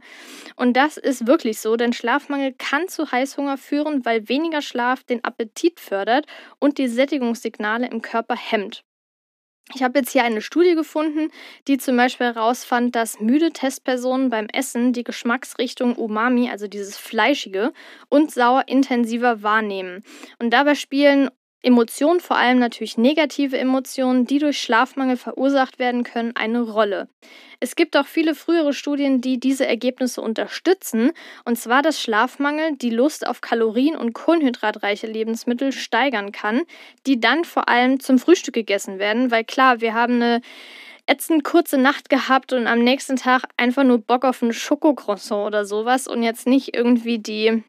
Und 0.54 0.76
das 0.76 0.96
ist 0.96 1.26
wirklich 1.26 1.58
so, 1.58 1.74
denn 1.74 1.92
Schlafmangel 1.92 2.54
kann 2.56 2.86
zu 2.86 3.10
Heißhunger 3.10 3.56
führen, 3.56 4.04
weil 4.04 4.28
weniger 4.28 4.62
Schlaf 4.62 5.02
den 5.02 5.24
Appetit 5.24 5.80
fördert 5.80 6.26
und 6.60 6.78
die 6.78 6.86
Sättigungssignale 6.86 7.88
im 7.88 8.02
Körper 8.02 8.36
hemmt. 8.36 8.84
Ich 9.74 9.82
habe 9.82 9.98
jetzt 9.98 10.12
hier 10.12 10.24
eine 10.24 10.40
Studie 10.40 10.74
gefunden, 10.74 11.30
die 11.66 11.76
zum 11.76 11.96
Beispiel 11.96 12.28
herausfand, 12.28 12.96
dass 12.96 13.20
müde 13.20 13.50
Testpersonen 13.50 14.30
beim 14.30 14.46
Essen 14.46 14.94
die 14.94 15.04
Geschmacksrichtung 15.04 15.94
Umami, 15.96 16.48
also 16.50 16.68
dieses 16.68 16.96
Fleischige, 16.96 17.72
und 18.08 18.30
sauer 18.30 18.64
intensiver 18.66 19.42
wahrnehmen. 19.42 20.04
Und 20.38 20.50
dabei 20.50 20.74
spielen 20.74 21.28
Emotionen, 21.62 22.20
vor 22.20 22.36
allem 22.36 22.58
natürlich 22.58 22.98
negative 22.98 23.58
Emotionen, 23.58 24.24
die 24.26 24.38
durch 24.38 24.60
Schlafmangel 24.60 25.16
verursacht 25.16 25.80
werden 25.80 26.04
können, 26.04 26.36
eine 26.36 26.60
Rolle. 26.60 27.08
Es 27.58 27.74
gibt 27.74 27.96
auch 27.96 28.06
viele 28.06 28.36
frühere 28.36 28.72
Studien, 28.72 29.20
die 29.20 29.40
diese 29.40 29.66
Ergebnisse 29.66 30.20
unterstützen, 30.20 31.10
und 31.44 31.58
zwar, 31.58 31.82
dass 31.82 32.00
Schlafmangel 32.00 32.76
die 32.76 32.90
Lust 32.90 33.26
auf 33.26 33.40
Kalorien 33.40 33.96
und 33.96 34.12
kohlenhydratreiche 34.12 35.08
Lebensmittel 35.08 35.72
steigern 35.72 36.30
kann, 36.30 36.62
die 37.06 37.18
dann 37.18 37.44
vor 37.44 37.68
allem 37.68 37.98
zum 37.98 38.20
Frühstück 38.20 38.54
gegessen 38.54 39.00
werden, 39.00 39.32
weil 39.32 39.42
klar, 39.44 39.80
wir 39.80 39.94
haben 39.94 40.14
eine 40.14 40.40
ätzend 41.06 41.42
kurze 41.42 41.78
Nacht 41.78 42.08
gehabt 42.10 42.52
und 42.52 42.68
am 42.68 42.80
nächsten 42.80 43.16
Tag 43.16 43.44
einfach 43.56 43.82
nur 43.82 43.98
Bock 43.98 44.24
auf 44.24 44.42
ein 44.42 44.52
Schokocroissant 44.52 45.46
oder 45.46 45.64
sowas 45.64 46.06
und 46.06 46.22
jetzt 46.22 46.46
nicht 46.46 46.76
irgendwie 46.76 47.18
die 47.18 47.64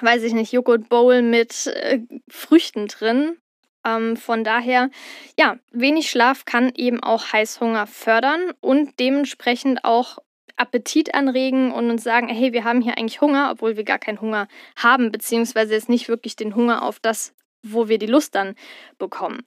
weiß 0.00 0.22
ich 0.22 0.32
nicht, 0.32 0.52
Joghurt 0.52 0.88
Bowl 0.88 1.22
mit 1.22 1.66
äh, 1.66 2.00
Früchten 2.28 2.86
drin. 2.86 3.38
Ähm, 3.84 4.16
von 4.16 4.44
daher, 4.44 4.90
ja, 5.38 5.58
wenig 5.70 6.10
Schlaf 6.10 6.44
kann 6.44 6.72
eben 6.74 7.02
auch 7.02 7.32
Heißhunger 7.32 7.86
fördern 7.86 8.52
und 8.60 8.98
dementsprechend 8.98 9.84
auch 9.84 10.18
Appetit 10.56 11.14
anregen 11.14 11.70
und 11.70 11.90
uns 11.90 12.02
sagen, 12.02 12.28
hey, 12.28 12.52
wir 12.52 12.64
haben 12.64 12.80
hier 12.80 12.96
eigentlich 12.98 13.20
Hunger, 13.20 13.50
obwohl 13.52 13.76
wir 13.76 13.84
gar 13.84 13.98
keinen 13.98 14.20
Hunger 14.20 14.48
haben, 14.76 15.12
beziehungsweise 15.12 15.74
jetzt 15.74 15.88
nicht 15.88 16.08
wirklich 16.08 16.34
den 16.34 16.54
Hunger 16.54 16.82
auf 16.82 16.98
das, 16.98 17.34
wo 17.62 17.88
wir 17.88 17.98
die 17.98 18.06
Lust 18.06 18.34
dann 18.34 18.54
bekommen. 18.98 19.42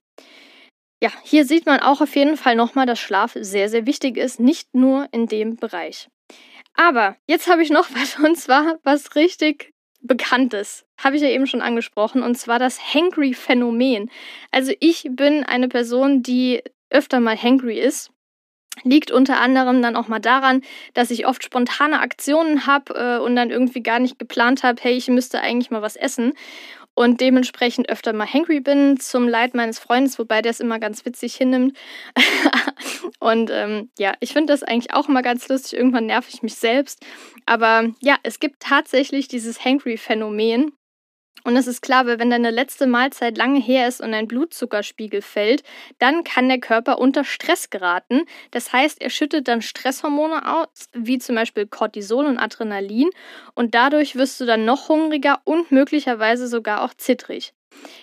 Ja, 1.01 1.11
hier 1.23 1.45
sieht 1.45 1.65
man 1.65 1.79
auch 1.79 2.01
auf 2.01 2.15
jeden 2.15 2.37
Fall 2.37 2.55
nochmal, 2.55 2.85
dass 2.85 2.99
Schlaf 2.99 3.35
sehr, 3.39 3.69
sehr 3.69 3.85
wichtig 3.85 4.17
ist, 4.17 4.39
nicht 4.39 4.75
nur 4.75 5.07
in 5.11 5.27
dem 5.27 5.55
Bereich. 5.55 6.09
Aber 6.75 7.15
jetzt 7.27 7.49
habe 7.49 7.63
ich 7.63 7.69
noch 7.69 7.89
was 7.93 8.19
und 8.19 8.37
zwar 8.37 8.79
was 8.83 9.15
richtig 9.15 9.73
Bekanntes. 10.01 10.85
Habe 10.97 11.15
ich 11.15 11.21
ja 11.21 11.29
eben 11.29 11.47
schon 11.47 11.61
angesprochen, 11.61 12.23
und 12.23 12.35
zwar 12.35 12.59
das 12.59 12.93
Hangry-Phänomen. 12.93 14.09
Also 14.51 14.71
ich 14.79 15.07
bin 15.11 15.43
eine 15.43 15.67
Person, 15.67 16.23
die 16.23 16.63
öfter 16.89 17.19
mal 17.19 17.37
hangry 17.41 17.79
ist. 17.79 18.11
Liegt 18.83 19.11
unter 19.11 19.41
anderem 19.41 19.81
dann 19.81 19.97
auch 19.97 20.07
mal 20.07 20.19
daran, 20.19 20.61
dass 20.93 21.11
ich 21.11 21.27
oft 21.27 21.43
spontane 21.43 21.99
Aktionen 21.99 22.65
habe 22.65 22.93
äh, 22.93 23.19
und 23.19 23.35
dann 23.35 23.49
irgendwie 23.49 23.83
gar 23.83 23.99
nicht 23.99 24.19
geplant 24.19 24.63
habe, 24.63 24.81
hey, 24.81 24.93
ich 24.93 25.09
müsste 25.09 25.41
eigentlich 25.41 25.69
mal 25.69 25.81
was 25.81 25.97
essen 25.97 26.33
und 26.99 27.21
dementsprechend 27.21 27.89
öfter 27.89 28.11
mal 28.11 28.27
hangry 28.27 28.59
bin, 28.59 28.99
zum 28.99 29.27
Leid 29.27 29.53
meines 29.53 29.79
Freundes, 29.79 30.19
wobei 30.19 30.41
der 30.41 30.51
es 30.51 30.59
immer 30.59 30.79
ganz 30.79 31.05
witzig 31.05 31.35
hinnimmt. 31.35 31.77
und 33.19 33.49
ähm, 33.51 33.89
ja, 33.97 34.13
ich 34.19 34.33
finde 34.33 34.53
das 34.53 34.63
eigentlich 34.63 34.93
auch 34.93 35.09
immer 35.09 35.21
ganz 35.21 35.47
lustig. 35.47 35.77
Irgendwann 35.77 36.05
nerv 36.05 36.27
ich 36.29 36.43
mich 36.43 36.55
selbst. 36.55 37.05
Aber 37.45 37.89
ja, 38.01 38.17
es 38.23 38.39
gibt 38.39 38.61
tatsächlich 38.61 39.27
dieses 39.27 39.63
Hangry-Phänomen. 39.63 40.71
Und 41.45 41.55
es 41.55 41.67
ist 41.67 41.81
klar, 41.81 42.05
weil 42.05 42.19
wenn 42.19 42.29
deine 42.29 42.51
letzte 42.51 42.85
Mahlzeit 42.85 43.37
lange 43.37 43.61
her 43.61 43.87
ist 43.87 44.01
und 44.01 44.11
dein 44.11 44.27
Blutzuckerspiegel 44.27 45.21
fällt, 45.21 45.63
dann 45.97 46.25
kann 46.25 46.49
der 46.49 46.59
Körper 46.59 46.99
unter 46.99 47.23
Stress 47.23 47.69
geraten. 47.69 48.25
Das 48.51 48.73
heißt, 48.73 49.01
er 49.01 49.09
schüttet 49.09 49.47
dann 49.47 49.61
Stresshormone 49.61 50.45
aus, 50.53 50.89
wie 50.93 51.17
zum 51.17 51.35
Beispiel 51.35 51.65
Cortisol 51.65 52.25
und 52.25 52.39
Adrenalin. 52.39 53.09
Und 53.55 53.73
dadurch 53.73 54.15
wirst 54.15 54.41
du 54.41 54.45
dann 54.45 54.65
noch 54.65 54.89
hungriger 54.89 55.39
und 55.45 55.71
möglicherweise 55.71 56.47
sogar 56.47 56.83
auch 56.83 56.93
zittrig. 56.93 57.53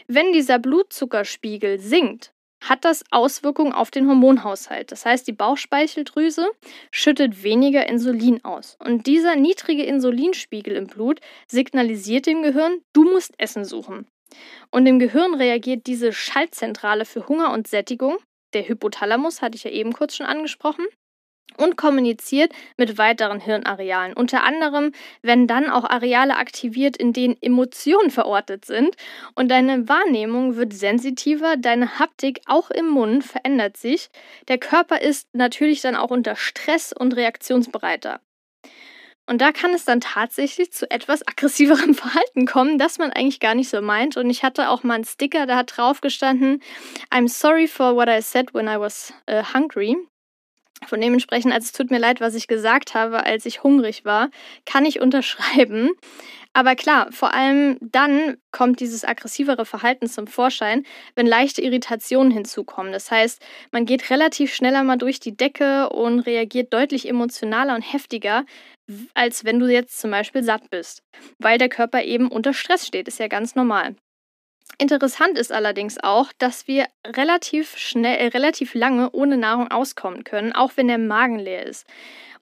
Wenn 0.06 0.32
dieser 0.32 0.58
Blutzuckerspiegel 0.58 1.78
sinkt, 1.78 2.32
hat 2.68 2.84
das 2.84 3.04
Auswirkungen 3.10 3.72
auf 3.72 3.90
den 3.90 4.08
Hormonhaushalt. 4.08 4.92
Das 4.92 5.04
heißt, 5.04 5.26
die 5.26 5.32
Bauchspeicheldrüse 5.32 6.46
schüttet 6.90 7.42
weniger 7.42 7.88
Insulin 7.88 8.44
aus. 8.44 8.76
Und 8.84 9.06
dieser 9.06 9.36
niedrige 9.36 9.84
Insulinspiegel 9.84 10.76
im 10.76 10.86
Blut 10.86 11.20
signalisiert 11.46 12.26
dem 12.26 12.42
Gehirn, 12.42 12.80
du 12.92 13.04
musst 13.04 13.34
Essen 13.38 13.64
suchen. 13.64 14.06
Und 14.70 14.86
im 14.86 14.98
Gehirn 14.98 15.34
reagiert 15.34 15.86
diese 15.86 16.12
Schaltzentrale 16.12 17.04
für 17.04 17.28
Hunger 17.28 17.52
und 17.52 17.68
Sättigung, 17.68 18.18
der 18.52 18.68
Hypothalamus 18.68 19.42
hatte 19.42 19.56
ich 19.56 19.64
ja 19.64 19.70
eben 19.70 19.92
kurz 19.92 20.16
schon 20.16 20.26
angesprochen, 20.26 20.86
und 21.56 21.76
kommuniziert 21.76 22.52
mit 22.76 22.98
weiteren 22.98 23.40
Hirnarealen. 23.40 24.12
Unter 24.12 24.44
anderem 24.44 24.92
werden 25.22 25.46
dann 25.46 25.70
auch 25.70 25.84
Areale 25.84 26.36
aktiviert, 26.36 26.96
in 26.96 27.12
denen 27.12 27.36
Emotionen 27.40 28.10
verortet 28.10 28.64
sind 28.64 28.96
und 29.34 29.50
deine 29.50 29.88
Wahrnehmung 29.88 30.56
wird 30.56 30.72
sensitiver, 30.72 31.56
deine 31.56 31.98
Haptik 31.98 32.40
auch 32.46 32.70
im 32.70 32.88
Mund 32.88 33.24
verändert 33.24 33.76
sich. 33.76 34.08
Der 34.48 34.58
Körper 34.58 35.00
ist 35.00 35.28
natürlich 35.32 35.80
dann 35.80 35.96
auch 35.96 36.10
unter 36.10 36.36
Stress 36.36 36.92
und 36.92 37.16
reaktionsbereiter. 37.16 38.20
Und 39.28 39.40
da 39.40 39.50
kann 39.50 39.74
es 39.74 39.84
dann 39.84 40.00
tatsächlich 40.00 40.72
zu 40.72 40.88
etwas 40.90 41.26
aggressiverem 41.26 41.94
Verhalten 41.94 42.46
kommen, 42.46 42.78
das 42.78 42.98
man 42.98 43.12
eigentlich 43.12 43.40
gar 43.40 43.54
nicht 43.54 43.68
so 43.68 43.80
meint. 43.82 44.16
Und 44.16 44.30
ich 44.30 44.44
hatte 44.44 44.70
auch 44.70 44.84
mal 44.84 44.94
einen 44.94 45.04
Sticker, 45.04 45.46
da 45.46 45.56
hat 45.56 45.76
drauf 45.76 46.00
gestanden, 46.00 46.62
I'm 47.10 47.28
sorry 47.28 47.66
for 47.66 47.96
what 47.96 48.08
I 48.08 48.22
said 48.22 48.54
when 48.54 48.68
I 48.68 48.78
was 48.78 49.12
uh, 49.28 49.42
hungry. 49.52 49.96
Von 50.86 51.00
dementsprechend, 51.00 51.52
also 51.52 51.64
es 51.64 51.72
tut 51.72 51.90
mir 51.90 51.98
leid, 51.98 52.20
was 52.20 52.34
ich 52.34 52.48
gesagt 52.48 52.94
habe, 52.94 53.24
als 53.24 53.46
ich 53.46 53.62
hungrig 53.62 54.04
war, 54.04 54.30
kann 54.66 54.84
ich 54.84 55.00
unterschreiben. 55.00 55.90
Aber 56.52 56.74
klar, 56.74 57.12
vor 57.12 57.34
allem 57.34 57.76
dann 57.80 58.38
kommt 58.50 58.80
dieses 58.80 59.04
aggressivere 59.04 59.66
Verhalten 59.66 60.06
zum 60.06 60.26
Vorschein, 60.26 60.84
wenn 61.14 61.26
leichte 61.26 61.60
Irritationen 61.60 62.30
hinzukommen. 62.30 62.92
Das 62.92 63.10
heißt, 63.10 63.42
man 63.72 63.84
geht 63.84 64.08
relativ 64.10 64.54
schneller 64.54 64.82
mal 64.82 64.96
durch 64.96 65.20
die 65.20 65.36
Decke 65.36 65.90
und 65.90 66.20
reagiert 66.20 66.72
deutlich 66.72 67.08
emotionaler 67.08 67.74
und 67.74 67.82
heftiger, 67.82 68.44
als 69.14 69.44
wenn 69.44 69.58
du 69.58 69.66
jetzt 69.66 70.00
zum 70.00 70.10
Beispiel 70.10 70.42
satt 70.42 70.70
bist, 70.70 71.02
weil 71.38 71.58
der 71.58 71.68
Körper 71.68 72.02
eben 72.02 72.28
unter 72.28 72.54
Stress 72.54 72.86
steht. 72.86 73.08
Ist 73.08 73.18
ja 73.18 73.28
ganz 73.28 73.54
normal. 73.54 73.96
Interessant 74.78 75.38
ist 75.38 75.52
allerdings 75.52 75.96
auch, 76.02 76.32
dass 76.36 76.68
wir 76.68 76.86
relativ 77.06 77.78
schnell, 77.78 78.18
äh, 78.18 78.26
relativ 78.28 78.74
lange 78.74 79.10
ohne 79.12 79.38
Nahrung 79.38 79.70
auskommen 79.70 80.22
können, 80.22 80.52
auch 80.52 80.72
wenn 80.76 80.88
der 80.88 80.98
Magen 80.98 81.38
leer 81.38 81.64
ist. 81.64 81.86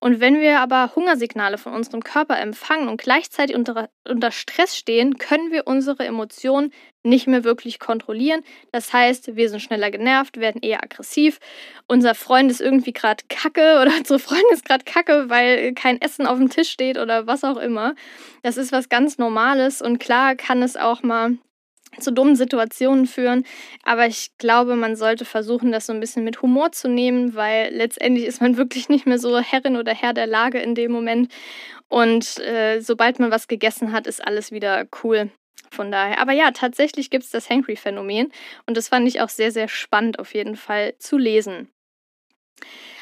Und 0.01 0.21
wenn 0.21 0.41
wir 0.41 0.61
aber 0.61 0.95
Hungersignale 0.97 1.59
von 1.59 1.73
unserem 1.73 2.03
Körper 2.03 2.39
empfangen 2.39 2.89
und 2.89 3.01
gleichzeitig 3.01 3.55
unter, 3.57 3.89
unter 4.07 4.33
Stress 4.33 4.77
stehen, 4.77 5.17
können 5.17 5.53
wir 5.53 5.67
unsere 5.67 6.05
Emotionen 6.05 6.73
nicht 7.05 7.27
mehr 7.29 7.45
wirklich 7.45 7.79
kontrollieren. 7.79 8.43
Das 8.73 8.93
heißt, 8.93 9.37
wir 9.37 9.49
sind 9.49 9.61
schneller 9.61 9.91
genervt, 9.91 10.39
werden 10.39 10.61
eher 10.61 10.83
aggressiv. 10.83 11.39
Unser 11.87 12.15
Freund 12.15 12.51
ist 12.51 12.61
irgendwie 12.61 12.93
gerade 12.93 13.25
kacke 13.29 13.79
oder 13.81 13.93
unsere 13.97 14.19
Freundin 14.19 14.53
ist 14.53 14.65
gerade 14.65 14.85
kacke, 14.85 15.31
weil 15.31 15.73
kein 15.73 16.01
Essen 16.03 16.27
auf 16.27 16.37
dem 16.37 16.51
Tisch 16.51 16.71
steht 16.71 16.99
oder 16.99 17.27
was 17.29 17.45
auch 17.45 17.59
immer. 17.59 17.95
Das 18.43 18.57
ist 18.57 18.73
was 18.73 18.89
ganz 18.89 19.19
Normales 19.19 19.81
und 19.81 20.01
klar 20.01 20.35
kann 20.35 20.63
es 20.63 20.77
auch 20.77 21.03
mal 21.03 21.39
zu 21.99 22.13
dummen 22.13 22.37
Situationen 22.37 23.07
führen. 23.07 23.45
Aber 23.83 24.07
ich 24.07 24.37
glaube, 24.39 24.77
man 24.77 24.97
sollte 24.97 25.25
versuchen, 25.25 25.73
das 25.73 25.87
so 25.87 25.93
ein 25.93 26.01
bisschen 26.01 26.25
mit 26.25 26.43
Humor 26.43 26.73
zu 26.73 26.89
nehmen, 26.89 27.35
weil 27.35 27.73
letztendlich 27.75 28.27
ist 28.27 28.41
man 28.41 28.57
wirklich 28.59 28.89
nicht 28.89 29.07
mehr 29.07 29.19
so 29.19 29.39
Herrin 29.39 29.77
oder 29.77 29.93
Herr 29.93 30.13
der 30.13 30.27
Lage 30.27 30.59
in 30.61 30.75
dem 30.75 30.93
Moment. 30.93 31.33
Und 31.89 32.39
äh, 32.41 32.81
sobald 32.81 33.21
man 33.21 33.31
was 33.31 33.49
gegessen 33.49 33.93
hat, 33.93 34.07
ist 34.07 34.25
alles 34.25 34.53
wieder 34.53 34.87
cool. 35.03 35.31
Von 35.71 35.91
daher. 35.91 36.21
Aber 36.21 36.33
ja, 36.33 36.53
tatsächlich 36.53 37.11
gibt 37.11 37.25
es 37.25 37.31
das 37.31 37.51
Hangry-Phänomen. 37.51 38.33
Und 38.67 38.77
das 38.77 38.89
fand 38.89 39.09
ich 39.09 39.21
auch 39.21 39.29
sehr, 39.29 39.51
sehr 39.51 39.69
spannend 39.69 40.19
auf 40.19 40.35
jeden 40.35 40.57
Fall 40.57 40.95
zu 40.99 41.19
lesen. 41.19 41.69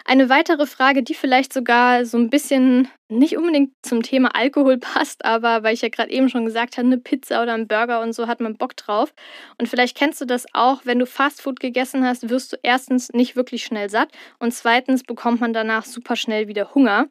Eine 0.05 0.29
weitere 0.29 0.67
Frage, 0.67 1.03
die 1.03 1.15
vielleicht 1.15 1.53
sogar 1.53 2.05
so 2.05 2.19
ein 2.19 2.29
bisschen 2.29 2.89
nicht 3.09 3.37
unbedingt 3.37 3.73
zum 3.83 4.03
Thema 4.03 4.35
Alkohol 4.35 4.79
passt, 4.81 5.25
aber 5.25 5.63
weil 5.63 5.75
ich 5.75 5.83
ja 5.83 5.89
gerade 5.89 6.11
eben 6.11 6.29
schon 6.29 6.45
gesagt 6.45 6.77
habe, 6.77 6.87
eine 6.87 6.99
Pizza 6.99 7.43
oder 7.43 7.55
ein 7.55 7.69
Burger 7.69 8.01
und 8.01 8.13
so 8.13 8.27
hat 8.27 8.41
man 8.41 8.57
Bock 8.57 8.77
drauf. 8.77 9.15
Und 9.59 9.69
vielleicht 9.69 9.97
kennst 9.97 10.21
du 10.21 10.25
das 10.25 10.47
auch, 10.53 10.83
wenn 10.85 10.99
du 10.99 11.07
Fastfood 11.07 11.61
gegessen 11.61 12.05
hast, 12.05 12.29
wirst 12.29 12.53
du 12.53 12.57
erstens 12.63 13.13
nicht 13.13 13.37
wirklich 13.37 13.65
schnell 13.65 13.91
satt 13.91 14.11
und 14.39 14.53
zweitens 14.53 15.05
bekommt 15.05 15.41
man 15.41 15.53
danach 15.53 15.85
super 15.85 16.17
schnell 16.17 16.49
wieder 16.49 16.75
Hunger. 16.75 17.07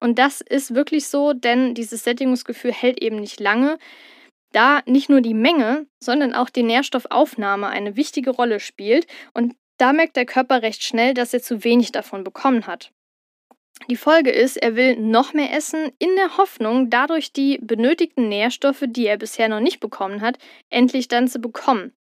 Und 0.00 0.18
das 0.18 0.40
ist 0.40 0.74
wirklich 0.74 1.06
so, 1.08 1.32
denn 1.32 1.74
dieses 1.74 2.04
Sättigungsgefühl 2.04 2.72
hält 2.72 3.00
eben 3.00 3.16
nicht 3.16 3.40
lange 3.40 3.78
da 4.54 4.82
nicht 4.86 5.10
nur 5.10 5.20
die 5.20 5.34
Menge, 5.34 5.86
sondern 6.00 6.32
auch 6.32 6.48
die 6.48 6.62
Nährstoffaufnahme 6.62 7.66
eine 7.66 7.96
wichtige 7.96 8.30
Rolle 8.30 8.60
spielt 8.60 9.06
und 9.32 9.54
da 9.78 9.92
merkt 9.92 10.16
der 10.16 10.26
Körper 10.26 10.62
recht 10.62 10.82
schnell, 10.82 11.14
dass 11.14 11.34
er 11.34 11.42
zu 11.42 11.64
wenig 11.64 11.92
davon 11.92 12.24
bekommen 12.24 12.66
hat. 12.66 12.92
Die 13.88 13.96
Folge 13.96 14.30
ist, 14.30 14.56
er 14.56 14.76
will 14.76 14.96
noch 14.96 15.34
mehr 15.34 15.52
essen, 15.52 15.90
in 15.98 16.14
der 16.16 16.36
Hoffnung, 16.36 16.90
dadurch 16.90 17.32
die 17.32 17.58
benötigten 17.58 18.28
Nährstoffe, 18.28 18.84
die 18.86 19.06
er 19.06 19.18
bisher 19.18 19.48
noch 19.48 19.60
nicht 19.60 19.80
bekommen 19.80 20.20
hat, 20.20 20.38
endlich 20.70 21.08
dann 21.08 21.28
zu 21.28 21.40
bekommen. 21.40 21.92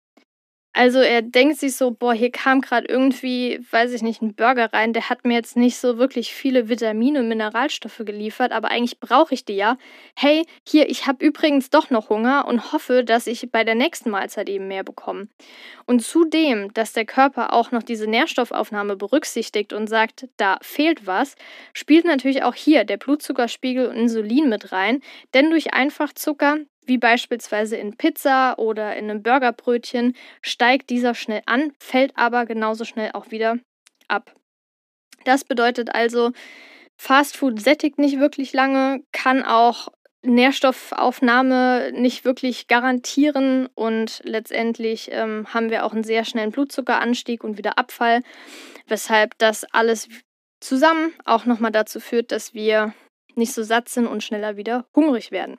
Also 0.76 1.00
er 1.02 1.22
denkt 1.22 1.60
sich 1.60 1.76
so, 1.76 1.92
boah, 1.92 2.16
hier 2.16 2.32
kam 2.32 2.60
gerade 2.62 2.88
irgendwie, 2.88 3.64
weiß 3.70 3.94
ich 3.94 4.02
nicht, 4.02 4.24
ein 4.24 4.34
Burger 4.34 4.74
rein, 4.74 4.92
der 4.92 5.08
hat 5.08 5.24
mir 5.24 5.36
jetzt 5.36 5.56
nicht 5.56 5.78
so 5.78 6.00
wirklich 6.00 6.34
viele 6.34 6.68
Vitamine 6.68 7.20
und 7.20 7.28
Mineralstoffe 7.28 8.02
geliefert, 8.04 8.52
aber 8.52 8.72
eigentlich 8.72 9.00
brauche 9.00 9.36
ich 9.36 9.46
die 9.46 9.56
ja. 9.56 9.78
Hey, 10.16 10.48
hier, 10.68 10.90
ich 10.90 11.06
habe 11.06 11.24
übrigens 11.24 11.70
doch 11.70 11.92
noch 11.92 12.10
Hunger 12.10 12.48
und 12.48 12.74
hoffe, 12.74 13.04
dass 13.04 13.28
ich 13.28 13.52
bei 13.52 13.64
der 13.64 13.76
nächsten 13.76 14.10
Mahlzeit 14.10 14.50
eben 14.50 14.68
mehr 14.68 14.84
bekomme. 14.84 15.28
Und 15.86 16.02
zudem, 16.02 16.74
dass 16.74 16.92
der 16.92 17.06
Körper 17.06 17.54
auch 17.54 17.72
noch 17.72 17.84
diese 17.84 18.08
Nährstoffaufnahme 18.08 18.96
berücksichtigt 18.96 19.74
und 19.74 19.86
sagt, 19.86 20.28
da 20.38 20.58
fehlt 20.64 21.06
was, 21.06 21.36
spielt 21.74 22.06
natürlich 22.06 22.42
auch 22.42 22.56
hier 22.56 22.84
der 22.84 22.98
Blutzuckerspiegel 22.98 23.90
und 23.90 23.96
Insulin 23.96 24.50
mit 24.50 24.72
rein, 24.72 25.02
denn 25.36 25.52
durch 25.52 25.72
Einfachzucker 25.76 26.58
wie 26.86 26.98
beispielsweise 26.98 27.78
in 27.78 27.98
Pizza 27.98 28.58
oder 28.58 28.96
in 28.96 29.10
einem 29.10 29.24
Burgerbrötchen, 29.24 30.16
steigt 30.42 30.90
dieser 30.90 31.16
schnell 31.16 31.42
an, 31.46 31.72
fällt 31.80 32.18
aber 32.18 32.46
genauso 32.46 32.86
schnell 32.86 33.12
auch 33.14 33.32
wieder 33.32 33.58
ab. 34.08 34.36
Das 35.26 35.44
bedeutet 35.44 35.94
also, 35.94 36.32
Fastfood 36.98 37.62
sättigt 37.62 37.98
nicht 37.98 38.20
wirklich 38.20 38.54
lange, 38.54 39.04
kann 39.12 39.44
auch 39.44 39.90
Nährstoffaufnahme 40.26 41.92
nicht 41.94 42.24
wirklich 42.24 42.68
garantieren 42.68 43.68
und 43.76 44.22
letztendlich 44.24 45.10
ähm, 45.12 45.54
haben 45.54 45.70
wir 45.70 45.86
auch 45.86 45.92
einen 45.92 46.06
sehr 46.06 46.24
schnellen 46.24 46.52
Blutzuckeranstieg 46.52 47.44
und 47.44 47.58
wieder 47.58 47.78
Abfall, 47.78 48.22
weshalb 48.88 49.38
das 49.38 49.66
alles 49.74 50.08
zusammen 50.62 51.14
auch 51.26 51.46
nochmal 51.46 51.72
dazu 51.72 52.00
führt, 52.00 52.32
dass 52.32 52.54
wir 52.54 52.94
nicht 53.36 53.54
so 53.54 53.64
satt 53.64 53.90
sind 53.90 54.08
und 54.08 54.24
schneller 54.24 54.56
wieder 54.56 54.86
hungrig 54.96 55.32
werden. 55.32 55.58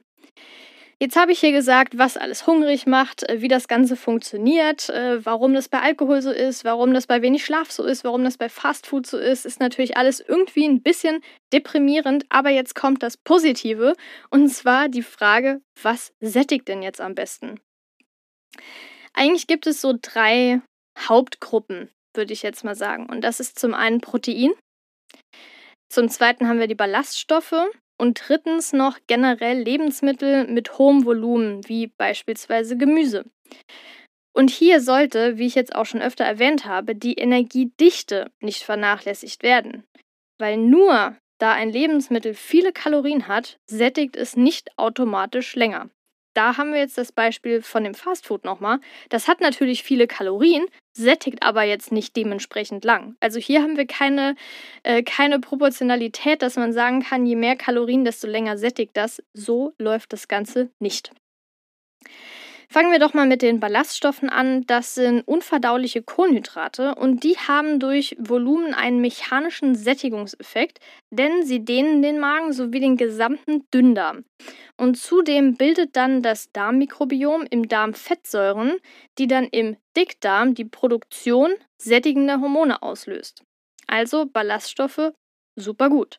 Jetzt 1.01 1.17
habe 1.17 1.33
ich 1.33 1.41
hier 1.41 1.53
gesagt, 1.53 1.99
was 1.99 2.17
alles 2.17 2.47
hungrig 2.47 2.87
macht, 2.87 3.29
äh, 3.29 3.41
wie 3.41 3.49
das 3.49 3.69
Ganze 3.69 3.97
funktioniert, 3.97 4.89
äh, 4.91 5.25
warum 5.25 5.55
das 5.55 5.69
bei 5.69 5.81
Alkohol 5.81 6.23
so 6.23 6.31
ist, 6.31 6.65
warum 6.65 6.95
das 6.95 7.07
bei 7.07 7.23
wenig 7.23 7.45
Schlaf 7.45 7.71
so 7.71 7.85
ist, 7.85 8.05
warum 8.05 8.25
das 8.25 8.39
bei 8.39 8.49
Fastfood 8.49 9.07
so 9.07 9.19
ist. 9.19 9.45
Ist 9.45 9.61
natürlich 9.61 9.97
alles 9.97 10.21
irgendwie 10.21 10.67
ein 10.67 10.83
bisschen 10.83 11.21
deprimierend, 11.53 12.25
aber 12.29 12.51
jetzt 12.51 12.75
kommt 12.75 13.03
das 13.03 13.17
Positive 13.17 13.95
und 14.31 14.49
zwar 14.49 14.89
die 14.89 15.03
Frage, 15.03 15.61
was 15.83 16.13
sättigt 16.21 16.69
denn 16.69 16.83
jetzt 16.83 17.01
am 17.01 17.15
besten? 17.15 17.61
Eigentlich 19.13 19.47
gibt 19.47 19.67
es 19.67 19.81
so 19.81 19.95
drei 20.01 20.61
Hauptgruppen, 20.99 21.91
würde 22.15 22.33
ich 22.33 22.43
jetzt 22.43 22.65
mal 22.65 22.77
sagen. 22.77 23.07
Und 23.07 23.23
das 23.23 23.41
ist 23.41 23.59
zum 23.59 23.75
einen 23.75 24.01
Protein, 24.01 24.53
zum 25.95 26.09
zweiten 26.09 26.49
haben 26.49 26.59
wir 26.59 26.67
die 26.67 26.75
Ballaststoffe 26.75 27.55
und 27.99 28.23
drittens 28.27 28.73
noch 28.73 28.99
generell 29.07 29.61
Lebensmittel 29.61 30.47
mit 30.47 30.79
hohem 30.79 31.05
Volumen, 31.05 31.67
wie 31.69 31.87
beispielsweise 31.87 32.77
Gemüse. 32.77 33.25
Und 34.33 34.51
hier 34.51 34.81
sollte, 34.81 35.39
wie 35.39 35.47
ich 35.47 35.55
jetzt 35.55 35.75
auch 35.75 35.87
schon 35.87 36.03
öfter 36.03 36.25
erwähnt 36.25 36.65
habe, 36.65 36.95
die 36.95 37.15
Energiedichte 37.15 38.33
nicht 38.41 38.63
vernachlässigt 38.63 39.43
werden. 39.43 39.85
Weil 40.39 40.57
nur 40.57 41.17
da 41.39 41.53
ein 41.53 41.71
Lebensmittel 41.71 42.35
viele 42.35 42.73
Kalorien 42.73 43.29
hat, 43.29 43.59
sättigt 43.67 44.17
es 44.17 44.37
nicht 44.37 44.77
automatisch 44.77 45.55
länger 45.55 45.91
da 46.35 46.57
haben 46.57 46.73
wir 46.73 46.81
jetzt 46.81 46.99
das 46.99 47.13
Beispiel 47.13 47.63
von 47.63 47.85
dem 47.85 47.95
Fastfood 47.95 48.45
nochmal. 48.45 48.81
Das 49.09 49.29
hat 49.29 49.41
natürlich 49.41 49.83
viele 49.83 50.07
Kalorien, 50.07 50.67
sättigt 50.97 51.43
aber 51.43 51.63
jetzt 51.63 51.93
nicht 51.93 52.17
dementsprechend 52.17 52.85
lang. 52.85 53.17
Also 53.21 53.39
hier 53.39 53.63
haben 53.63 53.77
wir 53.77 53.87
keine, 53.87 54.37
äh, 54.83 55.03
keine 55.03 55.41
Proportionalität, 55.41 56.43
dass 56.43 56.57
man 56.57 56.73
sagen 56.73 57.03
kann, 57.03 57.27
je 57.27 57.37
mehr 57.37 57.57
Kalorien, 57.57 58.05
desto 58.05 58.27
länger 58.27 58.57
sättigt 58.57 58.97
das. 58.97 59.23
So 59.33 59.75
läuft 59.79 60.13
das 60.13 60.29
Ganze 60.29 60.71
nicht. 60.79 61.11
Fangen 62.75 62.91
wir 62.91 62.99
doch 62.99 63.15
mal 63.15 63.29
mit 63.29 63.41
den 63.41 63.61
Ballaststoffen 63.61 64.29
an. 64.29 64.67
Das 64.67 64.97
sind 64.97 65.21
unverdauliche 65.29 66.03
Kohlenhydrate 66.03 66.97
und 66.97 67.23
die 67.23 67.37
haben 67.37 67.79
durch 67.79 68.17
Volumen 68.19 68.75
einen 68.75 69.01
mechanischen 69.01 69.77
Sättigungseffekt, 69.77 70.81
denn 71.11 71.45
sie 71.45 71.65
dehnen 71.65 72.03
den 72.03 72.19
Magen 72.19 72.53
sowie 72.53 72.81
den 72.81 72.97
gesamten 72.97 73.65
Dünndarm. 73.73 74.25
Und 74.77 74.97
zudem 74.97 75.55
bildet 75.55 75.95
dann 75.95 76.21
das 76.21 76.51
Darmmikrobiom 76.51 77.47
im 77.49 77.69
Darm 77.69 77.95
Fettsäuren, 77.95 78.79
die 79.19 79.29
dann 79.29 79.45
im 79.45 79.77
Dickdarm 79.97 80.55
die 80.55 80.65
Produktion 80.65 81.53
sättigender 81.81 82.41
Hormone 82.41 82.83
auslöst. 82.83 83.45
Also 83.87 84.27
Ballaststoffe 84.27 85.13
super 85.55 85.91
gut. 85.91 86.19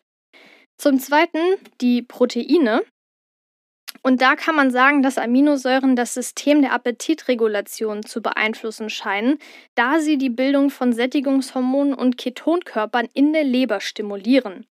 Zum 0.77 0.99
Zweiten 0.99 1.57
die 1.81 2.01
Proteine. 2.01 2.81
Und 4.05 4.21
da 4.21 4.35
kann 4.35 4.55
man 4.55 4.69
sagen, 4.69 5.01
dass 5.01 5.17
Aminosäuren 5.17 5.95
das 5.95 6.13
System 6.13 6.61
der 6.61 6.73
Appetitregulation 6.73 8.03
zu 8.03 8.21
beeinflussen 8.21 8.91
scheinen, 8.91 9.39
da 9.73 9.99
sie 9.99 10.19
die 10.19 10.29
Bildung 10.29 10.69
von 10.69 10.93
Sättigungshormonen 10.93 11.95
und 11.95 12.15
Ketonkörpern 12.15 13.07
in 13.15 13.33
der 13.33 13.43
Leber 13.43 13.81
stimulieren. 13.81 14.67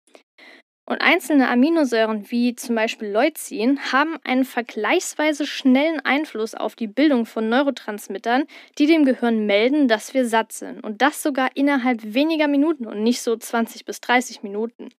Und 0.92 1.00
einzelne 1.00 1.48
Aminosäuren 1.48 2.30
wie 2.30 2.54
zum 2.54 2.74
Beispiel 2.74 3.08
Leucin 3.08 3.80
haben 3.92 4.18
einen 4.24 4.44
vergleichsweise 4.44 5.46
schnellen 5.46 6.00
Einfluss 6.00 6.54
auf 6.54 6.76
die 6.76 6.86
Bildung 6.86 7.24
von 7.24 7.48
Neurotransmittern, 7.48 8.44
die 8.76 8.86
dem 8.86 9.06
Gehirn 9.06 9.46
melden, 9.46 9.88
dass 9.88 10.12
wir 10.12 10.26
satt 10.26 10.52
sind. 10.52 10.84
Und 10.84 11.00
das 11.00 11.22
sogar 11.22 11.48
innerhalb 11.54 12.12
weniger 12.12 12.46
Minuten 12.46 12.86
und 12.86 13.02
nicht 13.02 13.22
so 13.22 13.34
20 13.34 13.86
bis 13.86 14.02
30 14.02 14.42
Minuten. 14.42 14.90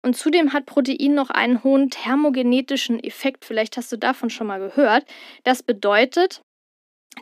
Und 0.00 0.16
zudem 0.16 0.54
hat 0.54 0.64
Protein 0.64 1.12
noch 1.12 1.28
einen 1.28 1.62
hohen 1.62 1.90
thermogenetischen 1.90 2.98
Effekt. 2.98 3.44
Vielleicht 3.44 3.76
hast 3.76 3.92
du 3.92 3.98
davon 3.98 4.30
schon 4.30 4.46
mal 4.46 4.58
gehört. 4.58 5.04
Das 5.44 5.62
bedeutet, 5.62 6.40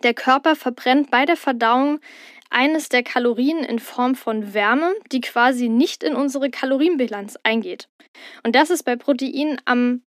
der 0.03 0.15
Körper 0.15 0.57
verbrennt 0.57 1.11
bei 1.11 1.25
der 1.25 1.37
Verdauung 1.37 2.01
eines 2.51 2.89
der 2.89 3.03
Kalorien 3.03 3.65
in 3.65 3.79
Form 3.79 4.15
von 4.15 4.55
Wärme, 4.55 4.95
die 5.13 5.21
quasi 5.21 5.69
nicht 5.69 6.03
in 6.03 6.15
unsere 6.15 6.51
Kalorienbilanz 6.51 7.37
eingeht. 7.43 7.89
Und 8.43 8.55
das 8.55 8.71
ist 8.71 8.85
bei 8.85 8.97
Proteinen 8.97 9.61
am 9.65 10.03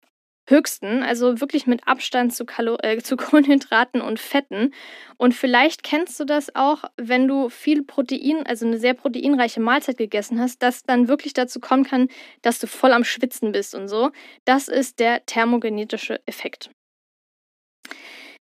höchsten, 0.46 1.02
also 1.02 1.40
wirklich 1.40 1.66
mit 1.66 1.86
Abstand 1.88 2.34
zu, 2.34 2.44
Kalo 2.44 2.76
äh, 2.82 2.98
zu 3.02 3.16
Kohlenhydraten 3.16 4.00
und 4.00 4.20
Fetten. 4.20 4.74
Und 5.16 5.32
vielleicht 5.32 5.82
kennst 5.82 6.20
du 6.20 6.24
das 6.24 6.54
auch, 6.54 6.84
wenn 6.96 7.26
du 7.28 7.48
viel 7.48 7.82
Protein, 7.82 8.46
also 8.46 8.66
eine 8.66 8.78
sehr 8.78 8.94
proteinreiche 8.94 9.60
Mahlzeit 9.60 9.96
gegessen 9.96 10.40
hast, 10.40 10.62
dass 10.62 10.82
dann 10.82 11.08
wirklich 11.08 11.32
dazu 11.32 11.60
kommen 11.60 11.84
kann, 11.84 12.08
dass 12.42 12.58
du 12.58 12.66
voll 12.66 12.92
am 12.92 13.04
Schwitzen 13.04 13.52
bist 13.52 13.74
und 13.74 13.88
so. 13.88 14.10
Das 14.44 14.68
ist 14.68 15.00
der 15.00 15.24
thermogenetische 15.24 16.20
Effekt. 16.26 16.70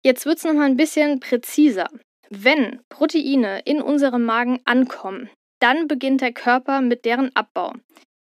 Jetzt 0.05 0.27
wird 0.27 0.39
es 0.39 0.45
nochmal 0.45 0.67
ein 0.67 0.77
bisschen 0.77 1.21
präziser. 1.21 1.89
Wenn 2.29 2.81
Proteine 2.89 3.61
in 3.61 3.81
unserem 3.81 4.25
Magen 4.25 4.61
ankommen, 4.65 5.31
dann 5.61 5.87
beginnt 5.87 6.21
der 6.21 6.33
Körper 6.33 6.81
mit 6.81 7.05
deren 7.05 7.35
Abbau. 7.37 7.73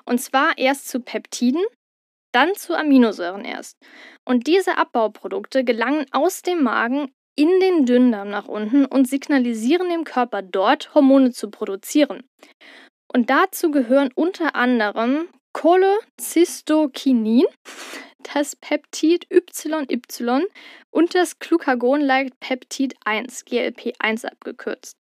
Und 0.05 0.19
zwar 0.19 0.57
erst 0.57 0.87
zu 0.87 0.99
Peptiden, 0.99 1.63
dann 2.31 2.53
zu 2.53 2.77
Aminosäuren 2.77 3.45
erst. 3.45 3.77
Und 4.25 4.45
diese 4.45 4.77
Abbauprodukte 4.77 5.63
gelangen 5.63 6.05
aus 6.11 6.41
dem 6.43 6.61
Magen 6.61 7.11
in 7.35 7.59
den 7.59 7.85
Dünndarm 7.85 8.29
nach 8.29 8.47
unten 8.47 8.85
und 8.85 9.07
signalisieren 9.07 9.89
dem 9.89 10.03
Körper 10.03 10.41
dort, 10.41 10.93
Hormone 10.93 11.31
zu 11.31 11.49
produzieren. 11.49 12.23
Und 13.11 13.29
dazu 13.29 13.71
gehören 13.71 14.11
unter 14.15 14.55
anderem 14.55 15.29
Cholecystokinin, 15.53 17.45
das 18.33 18.55
Peptid 18.55 19.27
YY 19.31 20.47
und 20.91 21.15
das 21.15 21.39
Glucagon-like-Peptid 21.39 22.95
1, 23.05 23.45
GLP1 23.45 24.25
abgekürzt. 24.25 24.97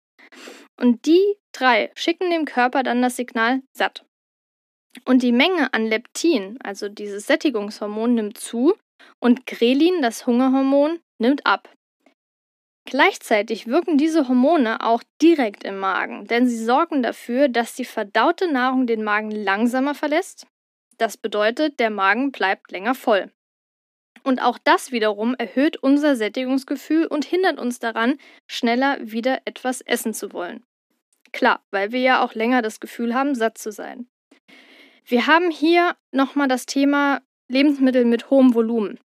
Und 0.78 1.06
die 1.06 1.36
drei 1.52 1.90
schicken 1.94 2.30
dem 2.30 2.44
Körper 2.44 2.82
dann 2.82 3.02
das 3.02 3.16
Signal 3.16 3.62
satt. 3.72 4.04
Und 5.04 5.22
die 5.22 5.32
Menge 5.32 5.72
an 5.72 5.86
Leptin, 5.86 6.58
also 6.62 6.88
dieses 6.88 7.26
Sättigungshormon, 7.26 8.14
nimmt 8.14 8.38
zu 8.38 8.74
und 9.20 9.46
Grelin, 9.46 10.02
das 10.02 10.26
Hungerhormon, 10.26 11.00
nimmt 11.18 11.46
ab. 11.46 11.72
Gleichzeitig 12.86 13.66
wirken 13.66 13.98
diese 13.98 14.26
Hormone 14.26 14.84
auch 14.84 15.02
direkt 15.22 15.64
im 15.64 15.78
Magen, 15.78 16.26
denn 16.26 16.48
sie 16.48 16.64
sorgen 16.64 17.02
dafür, 17.02 17.48
dass 17.48 17.74
die 17.74 17.84
verdaute 17.84 18.50
Nahrung 18.50 18.86
den 18.86 19.04
Magen 19.04 19.30
langsamer 19.30 19.94
verlässt 19.94 20.46
das 21.00 21.16
bedeutet, 21.16 21.80
der 21.80 21.90
Magen 21.90 22.32
bleibt 22.32 22.70
länger 22.70 22.94
voll. 22.94 23.30
Und 24.22 24.42
auch 24.42 24.58
das 24.58 24.92
wiederum 24.92 25.34
erhöht 25.34 25.76
unser 25.78 26.14
Sättigungsgefühl 26.14 27.06
und 27.06 27.24
hindert 27.24 27.58
uns 27.58 27.78
daran, 27.78 28.18
schneller 28.46 28.98
wieder 29.00 29.40
etwas 29.44 29.80
essen 29.80 30.12
zu 30.12 30.32
wollen. 30.32 30.64
Klar, 31.32 31.64
weil 31.70 31.92
wir 31.92 32.00
ja 32.00 32.24
auch 32.24 32.34
länger 32.34 32.60
das 32.60 32.80
Gefühl 32.80 33.14
haben, 33.14 33.34
satt 33.34 33.56
zu 33.56 33.72
sein. 33.72 34.08
Wir 35.06 35.26
haben 35.26 35.50
hier 35.50 35.96
nochmal 36.12 36.48
das 36.48 36.66
Thema 36.66 37.22
Lebensmittel 37.48 38.04
mit 38.04 38.30
hohem 38.30 38.54
Volumen. 38.54 38.98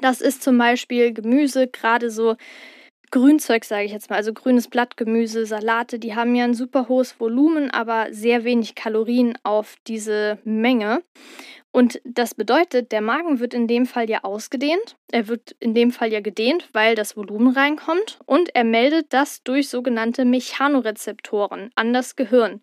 Das 0.00 0.20
ist 0.20 0.42
zum 0.42 0.56
Beispiel 0.56 1.12
Gemüse, 1.12 1.68
gerade 1.68 2.10
so 2.10 2.36
Grünzeug, 3.12 3.64
sage 3.64 3.84
ich 3.84 3.92
jetzt 3.92 4.08
mal, 4.08 4.16
also 4.16 4.32
grünes 4.32 4.68
Blattgemüse, 4.68 5.44
Salate, 5.44 5.98
die 5.98 6.14
haben 6.14 6.34
ja 6.36 6.44
ein 6.44 6.54
super 6.54 6.88
hohes 6.88 7.18
Volumen, 7.18 7.70
aber 7.70 8.06
sehr 8.12 8.44
wenig 8.44 8.76
Kalorien 8.76 9.36
auf 9.42 9.74
diese 9.88 10.38
Menge. 10.44 11.02
Und 11.72 12.00
das 12.04 12.34
bedeutet, 12.34 12.92
der 12.92 13.00
Magen 13.00 13.40
wird 13.40 13.52
in 13.54 13.66
dem 13.66 13.86
Fall 13.86 14.08
ja 14.08 14.22
ausgedehnt. 14.22 14.96
Er 15.10 15.28
wird 15.28 15.56
in 15.60 15.74
dem 15.74 15.90
Fall 15.90 16.12
ja 16.12 16.20
gedehnt, 16.20 16.68
weil 16.72 16.94
das 16.94 17.16
Volumen 17.16 17.54
reinkommt. 17.54 18.18
Und 18.26 18.54
er 18.54 18.64
meldet 18.64 19.12
das 19.12 19.42
durch 19.42 19.68
sogenannte 19.68 20.24
Mechanorezeptoren 20.24 21.70
an 21.74 21.92
das 21.92 22.16
Gehirn. 22.16 22.60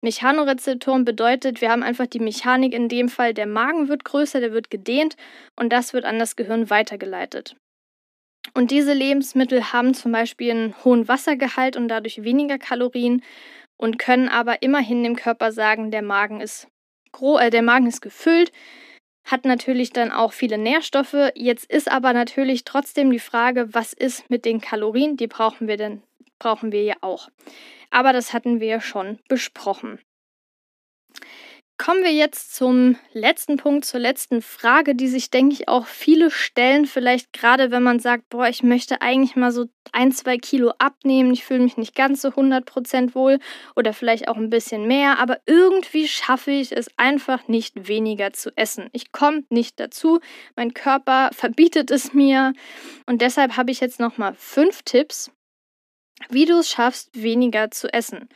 Mechanorezeptoren 0.00 1.04
bedeutet, 1.04 1.60
wir 1.60 1.70
haben 1.70 1.82
einfach 1.82 2.06
die 2.06 2.18
Mechanik 2.18 2.74
in 2.74 2.88
dem 2.88 3.08
Fall, 3.08 3.34
der 3.34 3.46
Magen 3.46 3.88
wird 3.88 4.04
größer, 4.04 4.40
der 4.40 4.52
wird 4.52 4.70
gedehnt 4.70 5.16
und 5.56 5.72
das 5.72 5.92
wird 5.92 6.04
an 6.04 6.18
das 6.18 6.36
Gehirn 6.36 6.70
weitergeleitet. 6.70 7.56
Und 8.54 8.70
diese 8.70 8.92
Lebensmittel 8.92 9.72
haben 9.72 9.94
zum 9.94 10.12
Beispiel 10.12 10.50
einen 10.50 10.84
hohen 10.84 11.08
Wassergehalt 11.08 11.76
und 11.76 11.88
dadurch 11.88 12.22
weniger 12.22 12.58
Kalorien 12.58 13.22
und 13.76 13.98
können 13.98 14.28
aber 14.28 14.62
immerhin 14.62 15.02
dem 15.02 15.16
Körper 15.16 15.52
sagen, 15.52 15.90
der 15.90 16.02
Magen 16.02 16.40
ist 16.40 16.68
äh, 17.20 17.50
der 17.50 17.62
Magen 17.62 17.86
ist 17.86 18.00
gefüllt, 18.00 18.52
hat 19.24 19.44
natürlich 19.44 19.90
dann 19.90 20.10
auch 20.10 20.32
viele 20.32 20.58
Nährstoffe. 20.58 21.30
Jetzt 21.34 21.70
ist 21.70 21.90
aber 21.90 22.12
natürlich 22.12 22.64
trotzdem 22.64 23.10
die 23.10 23.18
Frage, 23.18 23.72
was 23.72 23.92
ist 23.92 24.28
mit 24.30 24.44
den 24.44 24.60
Kalorien? 24.60 25.16
Die 25.16 25.28
brauchen 25.28 25.68
wir 25.68 25.76
denn, 25.76 26.02
brauchen 26.38 26.72
wir 26.72 26.82
ja 26.82 26.96
auch. 27.00 27.28
Aber 27.90 28.12
das 28.12 28.32
hatten 28.32 28.60
wir 28.60 28.68
ja 28.68 28.80
schon 28.80 29.18
besprochen. 29.28 30.00
Kommen 31.78 32.04
wir 32.04 32.12
jetzt 32.12 32.54
zum 32.54 32.96
letzten 33.12 33.56
Punkt, 33.56 33.84
zur 33.84 33.98
letzten 33.98 34.40
Frage, 34.40 34.94
die 34.94 35.08
sich, 35.08 35.30
denke 35.30 35.54
ich, 35.54 35.68
auch 35.68 35.86
viele 35.86 36.30
stellen. 36.30 36.86
Vielleicht 36.86 37.32
gerade, 37.32 37.70
wenn 37.70 37.82
man 37.82 37.98
sagt, 37.98 38.28
boah, 38.28 38.46
ich 38.46 38.62
möchte 38.62 39.02
eigentlich 39.02 39.34
mal 39.34 39.50
so 39.50 39.66
ein, 39.90 40.12
zwei 40.12 40.38
Kilo 40.38 40.72
abnehmen, 40.78 41.32
ich 41.32 41.44
fühle 41.44 41.60
mich 41.60 41.76
nicht 41.76 41.94
ganz 41.94 42.22
so 42.22 42.28
100% 42.28 43.14
wohl 43.14 43.38
oder 43.74 43.92
vielleicht 43.92 44.28
auch 44.28 44.36
ein 44.36 44.50
bisschen 44.50 44.86
mehr, 44.86 45.18
aber 45.18 45.38
irgendwie 45.46 46.06
schaffe 46.06 46.52
ich 46.52 46.70
es 46.70 46.88
einfach 46.96 47.48
nicht 47.48 47.88
weniger 47.88 48.32
zu 48.32 48.56
essen. 48.56 48.88
Ich 48.92 49.10
komme 49.10 49.42
nicht 49.50 49.80
dazu, 49.80 50.20
mein 50.54 50.74
Körper 50.74 51.30
verbietet 51.32 51.90
es 51.90 52.14
mir 52.14 52.52
und 53.06 53.22
deshalb 53.22 53.56
habe 53.56 53.70
ich 53.70 53.80
jetzt 53.80 53.98
nochmal 53.98 54.34
fünf 54.36 54.82
Tipps, 54.82 55.30
wie 56.30 56.44
du 56.44 56.58
es 56.58 56.70
schaffst, 56.70 57.10
weniger 57.14 57.70
zu 57.70 57.92
essen. 57.92 58.28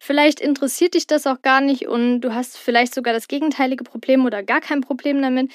Vielleicht 0.00 0.40
interessiert 0.40 0.94
dich 0.94 1.06
das 1.06 1.26
auch 1.26 1.42
gar 1.42 1.60
nicht 1.60 1.86
und 1.86 2.20
du 2.22 2.34
hast 2.34 2.58
vielleicht 2.58 2.94
sogar 2.94 3.14
das 3.14 3.28
gegenteilige 3.28 3.84
Problem 3.84 4.26
oder 4.26 4.42
gar 4.42 4.60
kein 4.60 4.80
Problem 4.80 5.22
damit. 5.22 5.52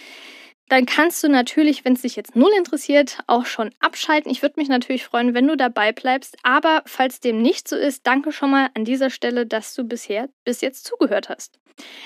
Dann 0.70 0.86
kannst 0.86 1.24
du 1.24 1.30
natürlich, 1.30 1.86
wenn 1.86 1.94
es 1.94 2.02
dich 2.02 2.16
jetzt 2.16 2.36
null 2.36 2.52
interessiert, 2.58 3.20
auch 3.28 3.46
schon 3.46 3.72
abschalten. 3.80 4.32
Ich 4.32 4.42
würde 4.42 4.60
mich 4.60 4.68
natürlich 4.68 5.06
freuen, 5.06 5.34
wenn 5.34 5.48
du 5.48 5.56
dabei 5.56 5.92
bleibst. 5.94 6.38
Aber 6.44 6.84
falls 6.86 7.20
dem 7.20 7.42
nicht 7.42 7.68
so 7.68 7.76
ist, 7.76 8.06
danke 8.06 8.32
schon 8.32 8.52
mal 8.52 8.70
an 8.74 8.84
dieser 8.84 9.10
Stelle, 9.10 9.46
dass 9.46 9.74
du 9.76 9.84
bisher 9.86 10.30
bis 10.44 10.62
jetzt 10.62 10.86
zugehört 10.86 11.30
hast. 11.30 11.60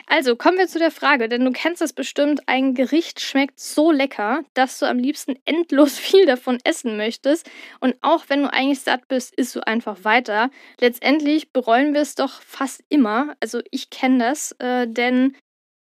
Also 0.06 0.36
kommen 0.36 0.58
wir 0.58 0.68
zu 0.68 0.80
der 0.80 0.92
Frage, 0.92 1.30
denn 1.30 1.46
du 1.46 1.52
kennst 1.52 1.82
es 1.82 1.94
bestimmt, 1.94 2.42
ein 2.48 2.74
Gericht 2.74 3.22
schmeckt 3.22 3.60
so 3.60 3.92
lecker, 3.92 4.44
dass 4.54 4.80
du 4.80 4.86
am 4.86 5.00
liebsten 5.00 5.36
endlos 5.46 5.98
viel 6.00 6.26
davon 6.26 6.60
essen 6.64 6.98
möchtest. 6.98 7.50
Und 7.80 7.96
auch 8.02 8.26
wenn 8.28 8.44
du 8.44 8.54
eigentlich 8.54 8.82
satt 8.82 9.08
bist, 9.08 9.34
isst 9.36 9.56
du 9.56 9.66
einfach 9.66 10.04
weiter. 10.04 10.50
Letztendlich 10.80 11.52
bereuen 11.52 11.94
wir 11.94 12.02
es 12.02 12.16
doch 12.16 12.42
fast 12.42 12.84
immer. 12.90 13.36
Also 13.40 13.62
ich 13.72 13.90
kenne 13.90 14.20
das, 14.20 14.52
äh, 14.60 14.88
denn 14.88 15.36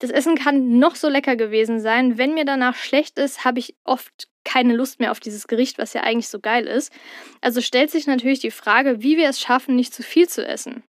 das 0.00 0.10
Essen 0.10 0.34
kann 0.34 0.78
noch 0.78 0.96
so 0.96 1.08
lecker 1.08 1.36
gewesen 1.36 1.80
sein. 1.80 2.18
Wenn 2.18 2.34
mir 2.34 2.44
danach 2.44 2.74
schlecht 2.74 3.18
ist, 3.18 3.44
habe 3.44 3.58
ich 3.58 3.76
oft 3.84 4.28
keine 4.44 4.74
Lust 4.74 4.98
mehr 4.98 5.12
auf 5.12 5.20
dieses 5.20 5.46
Gericht, 5.46 5.78
was 5.78 5.92
ja 5.92 6.02
eigentlich 6.02 6.28
so 6.28 6.40
geil 6.40 6.66
ist. 6.66 6.92
Also 7.40 7.60
stellt 7.60 7.90
sich 7.90 8.06
natürlich 8.06 8.40
die 8.40 8.50
Frage, 8.50 9.02
wie 9.02 9.16
wir 9.16 9.28
es 9.28 9.40
schaffen, 9.40 9.76
nicht 9.76 9.94
zu 9.94 10.02
viel 10.02 10.28
zu 10.28 10.44
essen. 10.46 10.82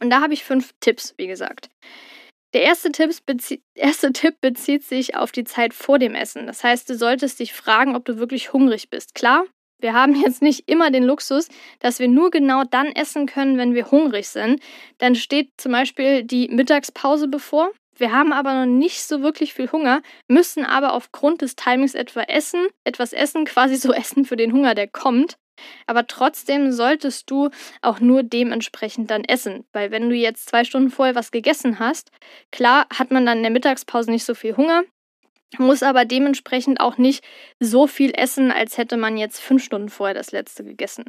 Und 0.00 0.10
da 0.10 0.20
habe 0.20 0.32
ich 0.32 0.44
fünf 0.44 0.72
Tipps, 0.80 1.14
wie 1.16 1.26
gesagt. 1.26 1.68
Der 2.54 2.62
erste 2.62 2.92
Tipp, 2.92 3.10
erste 3.74 4.12
Tipp 4.12 4.40
bezieht 4.40 4.84
sich 4.84 5.16
auf 5.16 5.32
die 5.32 5.44
Zeit 5.44 5.74
vor 5.74 5.98
dem 5.98 6.14
Essen. 6.14 6.46
Das 6.46 6.62
heißt, 6.62 6.88
du 6.88 6.96
solltest 6.96 7.40
dich 7.40 7.52
fragen, 7.52 7.96
ob 7.96 8.04
du 8.04 8.18
wirklich 8.18 8.52
hungrig 8.52 8.90
bist. 8.90 9.14
Klar, 9.16 9.44
wir 9.80 9.94
haben 9.94 10.14
jetzt 10.22 10.40
nicht 10.40 10.68
immer 10.68 10.92
den 10.92 11.04
Luxus, 11.04 11.48
dass 11.80 11.98
wir 11.98 12.08
nur 12.08 12.30
genau 12.30 12.62
dann 12.62 12.88
essen 12.88 13.26
können, 13.26 13.58
wenn 13.58 13.74
wir 13.74 13.90
hungrig 13.90 14.28
sind. 14.28 14.60
Dann 14.98 15.16
steht 15.16 15.50
zum 15.56 15.72
Beispiel 15.72 16.22
die 16.22 16.48
Mittagspause 16.48 17.26
bevor. 17.26 17.70
Wir 18.00 18.12
haben 18.12 18.32
aber 18.32 18.54
noch 18.54 18.72
nicht 18.72 19.02
so 19.02 19.20
wirklich 19.20 19.52
viel 19.52 19.70
Hunger, 19.70 20.00
müssen 20.26 20.64
aber 20.64 20.94
aufgrund 20.94 21.42
des 21.42 21.54
Timings 21.54 21.94
etwa 21.94 22.22
essen, 22.22 22.66
etwas 22.82 23.12
essen, 23.12 23.44
quasi 23.44 23.76
so 23.76 23.92
essen 23.92 24.24
für 24.24 24.36
den 24.36 24.52
Hunger, 24.52 24.74
der 24.74 24.88
kommt. 24.88 25.36
Aber 25.86 26.06
trotzdem 26.06 26.72
solltest 26.72 27.30
du 27.30 27.50
auch 27.82 28.00
nur 28.00 28.22
dementsprechend 28.22 29.10
dann 29.10 29.24
essen. 29.24 29.66
Weil 29.74 29.90
wenn 29.90 30.08
du 30.08 30.16
jetzt 30.16 30.48
zwei 30.48 30.64
Stunden 30.64 30.90
vorher 30.90 31.14
was 31.14 31.30
gegessen 31.30 31.78
hast, 31.78 32.10
klar 32.50 32.86
hat 32.88 33.10
man 33.10 33.26
dann 33.26 33.38
in 33.38 33.42
der 33.42 33.52
Mittagspause 33.52 34.10
nicht 34.10 34.24
so 34.24 34.34
viel 34.34 34.56
Hunger, 34.56 34.82
muss 35.58 35.82
aber 35.82 36.06
dementsprechend 36.06 36.80
auch 36.80 36.96
nicht 36.96 37.22
so 37.58 37.86
viel 37.86 38.12
essen, 38.14 38.50
als 38.50 38.78
hätte 38.78 38.96
man 38.96 39.18
jetzt 39.18 39.40
fünf 39.40 39.62
Stunden 39.62 39.90
vorher 39.90 40.14
das 40.14 40.32
letzte 40.32 40.64
gegessen. 40.64 41.04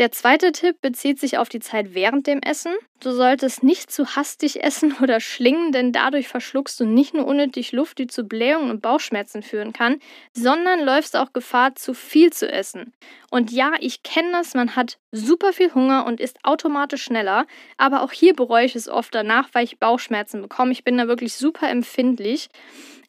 Der 0.00 0.10
zweite 0.12 0.50
Tipp 0.52 0.80
bezieht 0.80 1.20
sich 1.20 1.36
auf 1.36 1.50
die 1.50 1.60
Zeit 1.60 1.92
während 1.92 2.26
dem 2.26 2.40
Essen. 2.40 2.72
Du 3.00 3.10
solltest 3.10 3.62
nicht 3.62 3.92
zu 3.92 4.16
hastig 4.16 4.64
essen 4.64 4.94
oder 5.02 5.20
schlingen, 5.20 5.72
denn 5.72 5.92
dadurch 5.92 6.26
verschluckst 6.26 6.80
du 6.80 6.86
nicht 6.86 7.12
nur 7.12 7.26
unnötig 7.26 7.72
Luft, 7.72 7.98
die 7.98 8.06
zu 8.06 8.24
Blähungen 8.24 8.70
und 8.70 8.80
Bauchschmerzen 8.80 9.42
führen 9.42 9.74
kann, 9.74 9.98
sondern 10.32 10.86
läufst 10.86 11.18
auch 11.18 11.34
Gefahr, 11.34 11.74
zu 11.74 11.92
viel 11.92 12.32
zu 12.32 12.50
essen. 12.50 12.94
Und 13.30 13.52
ja, 13.52 13.72
ich 13.78 14.02
kenne 14.02 14.32
das, 14.32 14.54
man 14.54 14.74
hat 14.74 14.96
super 15.12 15.52
viel 15.52 15.74
Hunger 15.74 16.06
und 16.06 16.18
ist 16.18 16.38
automatisch 16.44 17.02
schneller, 17.02 17.46
aber 17.76 18.00
auch 18.02 18.12
hier 18.12 18.34
bereue 18.34 18.64
ich 18.64 18.76
es 18.76 18.88
oft 18.88 19.14
danach, 19.14 19.50
weil 19.52 19.64
ich 19.64 19.78
Bauchschmerzen 19.78 20.40
bekomme. 20.40 20.72
Ich 20.72 20.82
bin 20.82 20.96
da 20.96 21.08
wirklich 21.08 21.34
super 21.34 21.68
empfindlich. 21.68 22.48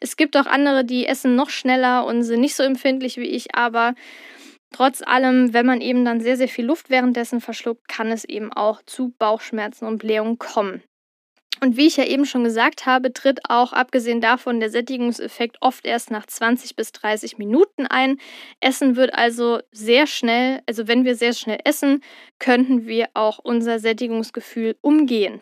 Es 0.02 0.18
gibt 0.18 0.36
auch 0.36 0.46
andere, 0.46 0.84
die 0.84 1.06
essen 1.06 1.38
noch 1.38 1.52
schneller 1.52 2.06
und 2.06 2.24
sind 2.24 2.42
nicht 2.42 2.56
so 2.56 2.64
empfindlich 2.64 3.16
wie 3.16 3.30
ich, 3.30 3.56
aber 3.56 3.96
Trotz 4.72 5.02
allem, 5.02 5.54
wenn 5.54 5.66
man 5.66 5.82
eben 5.82 6.06
dann 6.06 6.22
sehr, 6.22 6.38
sehr 6.38 6.48
viel 6.48 6.66
Luft 6.66 6.90
währenddessen 6.90 7.42
verschluckt, 7.42 7.88
kann 7.88 8.12
es 8.12 8.24
eben 8.24 8.52
auch 8.54 8.82
zu 8.86 9.14
Bauchschmerzen 9.20 9.86
und 9.86 9.98
Blähungen 9.98 10.40
kommen. 10.40 10.82
Und 11.64 11.78
wie 11.78 11.86
ich 11.86 11.98
ja 11.98 12.06
eben 12.06 12.26
schon 12.26 12.44
gesagt 12.44 12.88
habe, 12.88 13.14
tritt 13.14 13.42
auch 13.48 13.72
abgesehen 13.72 14.20
davon 14.20 14.60
der 14.60 14.72
Sättigungseffekt 14.72 15.58
oft 15.60 15.86
erst 15.86 16.10
nach 16.10 16.26
20 16.26 16.76
bis 16.76 16.92
30 16.92 17.38
Minuten 17.38 17.86
ein. 17.86 18.18
Essen 18.62 18.96
wird 18.96 19.14
also 19.14 19.60
sehr 19.72 20.08
schnell, 20.08 20.62
also 20.66 20.88
wenn 20.88 21.06
wir 21.06 21.16
sehr 21.16 21.34
schnell 21.34 21.60
essen, 21.64 22.02
könnten 22.40 22.88
wir 22.88 23.10
auch 23.14 23.38
unser 23.38 23.78
Sättigungsgefühl 23.78 24.76
umgehen. 24.82 25.42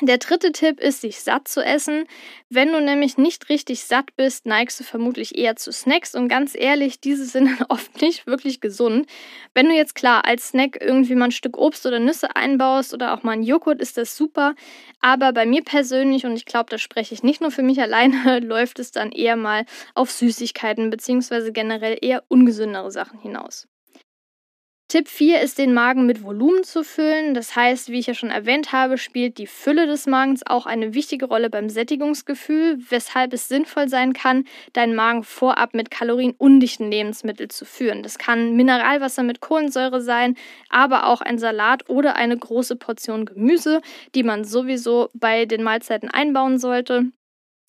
Der 0.00 0.18
dritte 0.18 0.52
Tipp 0.52 0.80
ist, 0.80 1.02
sich 1.02 1.20
satt 1.20 1.46
zu 1.46 1.62
essen. 1.62 2.06
Wenn 2.48 2.72
du 2.72 2.80
nämlich 2.80 3.18
nicht 3.18 3.48
richtig 3.50 3.84
satt 3.84 4.16
bist, 4.16 4.46
neigst 4.46 4.80
du 4.80 4.84
vermutlich 4.84 5.36
eher 5.36 5.54
zu 5.54 5.70
Snacks 5.70 6.14
und 6.14 6.28
ganz 6.28 6.54
ehrlich, 6.56 7.00
diese 7.00 7.24
sind 7.26 7.48
oft 7.68 8.00
nicht 8.00 8.26
wirklich 8.26 8.60
gesund. 8.60 9.06
Wenn 9.54 9.68
du 9.68 9.74
jetzt 9.74 9.94
klar 9.94 10.24
als 10.24 10.48
Snack 10.48 10.78
irgendwie 10.80 11.14
mal 11.14 11.26
ein 11.26 11.30
Stück 11.30 11.58
Obst 11.58 11.84
oder 11.86 11.98
Nüsse 11.98 12.34
einbaust 12.34 12.94
oder 12.94 13.12
auch 13.14 13.22
mal 13.22 13.32
einen 13.32 13.42
Joghurt, 13.42 13.80
ist 13.80 13.98
das 13.98 14.16
super. 14.16 14.54
Aber 15.00 15.32
bei 15.32 15.46
mir 15.46 15.62
persönlich, 15.62 16.24
und 16.24 16.36
ich 16.36 16.46
glaube, 16.46 16.70
da 16.70 16.78
spreche 16.78 17.14
ich 17.14 17.22
nicht 17.22 17.40
nur 17.40 17.50
für 17.50 17.62
mich 17.62 17.80
alleine, 17.80 18.40
läuft 18.42 18.78
es 18.78 18.92
dann 18.92 19.12
eher 19.12 19.36
mal 19.36 19.66
auf 19.94 20.10
Süßigkeiten 20.10 20.90
bzw. 20.90 21.52
generell 21.52 21.98
eher 22.00 22.24
ungesündere 22.28 22.90
Sachen 22.90 23.20
hinaus. 23.20 23.68
Tipp 24.92 25.08
4 25.08 25.40
ist, 25.40 25.56
den 25.56 25.72
Magen 25.72 26.04
mit 26.04 26.22
Volumen 26.22 26.64
zu 26.64 26.84
füllen. 26.84 27.32
Das 27.32 27.56
heißt, 27.56 27.88
wie 27.88 27.98
ich 27.98 28.08
ja 28.08 28.12
schon 28.12 28.28
erwähnt 28.28 28.72
habe, 28.72 28.98
spielt 28.98 29.38
die 29.38 29.46
Fülle 29.46 29.86
des 29.86 30.06
Magens 30.06 30.42
auch 30.46 30.66
eine 30.66 30.92
wichtige 30.92 31.24
Rolle 31.24 31.48
beim 31.48 31.70
Sättigungsgefühl, 31.70 32.76
weshalb 32.90 33.32
es 33.32 33.48
sinnvoll 33.48 33.88
sein 33.88 34.12
kann, 34.12 34.44
deinen 34.74 34.94
Magen 34.94 35.24
vorab 35.24 35.72
mit 35.72 35.90
kalorienundichten 35.90 36.90
Lebensmitteln 36.90 37.48
zu 37.48 37.64
führen. 37.64 38.02
Das 38.02 38.18
kann 38.18 38.54
Mineralwasser 38.54 39.22
mit 39.22 39.40
Kohlensäure 39.40 40.02
sein, 40.02 40.36
aber 40.68 41.06
auch 41.06 41.22
ein 41.22 41.38
Salat 41.38 41.88
oder 41.88 42.16
eine 42.16 42.36
große 42.36 42.76
Portion 42.76 43.24
Gemüse, 43.24 43.80
die 44.14 44.24
man 44.24 44.44
sowieso 44.44 45.08
bei 45.14 45.46
den 45.46 45.62
Mahlzeiten 45.62 46.10
einbauen 46.10 46.58
sollte. 46.58 47.12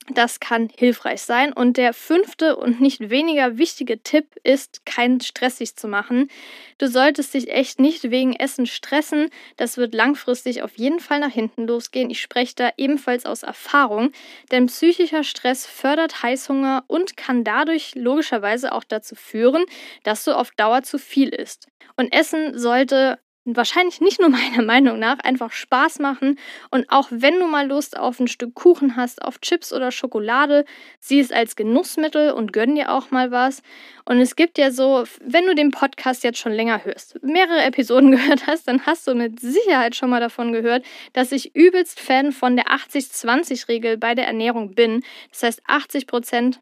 Das 0.10 0.42
kann 0.42 0.70
hilfreich 0.76 1.22
sein. 1.22 1.54
Und 1.54 1.78
der 1.78 1.94
fünfte 1.94 2.58
und 2.58 2.82
nicht 2.82 3.10
weniger 3.10 3.58
wichtige 3.58 4.04
Tipp 4.04 4.26
ist, 4.44 4.86
keinen 4.86 5.22
Stress 5.22 5.60
sich 5.60 5.78
zu 5.78 5.88
machen. 5.88 6.30
Du 6.78 6.88
solltest 6.88 7.34
dich 7.34 7.50
echt 7.50 7.80
nicht 7.80 8.12
wegen 8.12 8.34
Essen 8.34 8.66
stressen. 8.66 9.30
Das 9.56 9.78
wird 9.78 9.94
langfristig 9.94 10.62
auf 10.62 10.78
jeden 10.78 11.00
Fall 11.00 11.20
nach 11.20 11.32
hinten 11.32 11.68
losgehen. 11.68 12.10
Ich 12.10 12.22
spreche 12.22 12.56
da 12.56 12.72
ebenfalls 12.76 13.26
aus 13.26 13.44
Erfahrung, 13.44 14.12
denn 14.52 14.66
psychischer 14.66 15.24
Stress 15.24 15.66
fördert 15.66 16.22
Heißhunger 16.22 16.84
und 16.88 17.16
kann 17.16 17.46
dadurch 17.46 17.96
logischerweise 17.96 18.74
auch 18.74 18.84
dazu 18.84 19.16
führen, 19.16 19.64
dass 20.04 20.26
du 20.26 20.36
auf 20.36 20.52
Dauer 20.52 20.84
zu 20.84 21.00
viel 21.00 21.30
isst. 21.30 21.68
Und 21.96 22.12
Essen 22.12 22.58
sollte 22.58 23.20
wahrscheinlich 23.46 24.02
nicht 24.02 24.20
nur 24.20 24.30
meiner 24.30 24.64
Meinung 24.64 25.00
nach, 25.00 25.20
einfach 25.20 25.52
Spaß 25.52 26.00
machen. 26.00 26.40
Und 26.72 26.90
auch 26.90 27.08
wenn 27.12 27.40
du 27.40 27.48
mal 27.48 27.68
Lust 27.68 27.98
auf 27.98 28.20
ein 28.20 28.28
Stück 28.28 28.56
Kuchen 28.56 28.96
hast, 28.96 29.22
auf 29.22 29.40
Chips 29.40 29.74
oder 29.74 29.92
Schokolade, 29.92 30.66
sieh 31.00 31.20
es 31.20 31.32
als 31.32 31.56
Genussmittel 31.56 32.32
und 32.32 32.54
gönn 32.54 32.76
dir 32.76 32.92
auch 32.92 33.12
mal 33.12 33.32
was. 33.32 33.62
Und 34.06 34.20
es 34.20 34.36
gibt 34.36 34.58
ja 34.58 34.72
so, 34.72 35.06
wenn 35.22 35.46
du 35.46 35.56
den 35.56 35.72
Podcast 35.72 36.24
jetzt 36.24 36.40
schon 36.40 36.52
länger 36.52 36.84
hörst, 36.84 37.22
mehrere 37.24 37.62
Episoden 37.64 38.12
gehört 38.24 38.48
hast, 38.48 38.68
dann 38.68 38.86
hast 38.86 39.08
du 39.08 39.16
mit 39.16 39.40
Sicherheit 39.40 39.96
schon 39.96 40.10
mal 40.10 40.20
davon 40.20 40.54
gehört, 40.54 40.86
dass 41.14 41.32
ich 41.32 41.56
übelst 41.56 42.00
Fan 42.00 42.32
von 42.32 42.56
der 42.56 42.68
80-20-Regel 42.68 43.98
bei 43.98 44.16
der 44.16 44.28
Ernährung 44.28 44.76
bin. 44.76 45.04
Das 45.32 45.44
heißt, 45.44 45.62
80 45.68 46.08
Prozent 46.08 46.60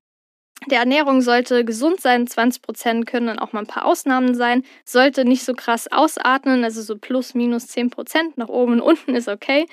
der 0.67 0.79
Ernährung 0.79 1.21
sollte 1.21 1.65
gesund 1.65 2.01
sein, 2.01 2.27
20% 2.27 3.05
können 3.05 3.27
dann 3.27 3.39
auch 3.39 3.51
mal 3.51 3.61
ein 3.61 3.67
paar 3.67 3.85
Ausnahmen 3.85 4.35
sein, 4.35 4.63
sollte 4.85 5.25
nicht 5.25 5.43
so 5.43 5.53
krass 5.53 5.91
ausatmen, 5.91 6.63
also 6.63 6.81
so 6.81 6.97
plus 6.97 7.33
minus 7.33 7.67
10% 7.67 8.37
nach 8.37 8.49
oben 8.49 8.73
und 8.73 8.81
unten 8.81 9.15
ist 9.15 9.27
okay. 9.27 9.65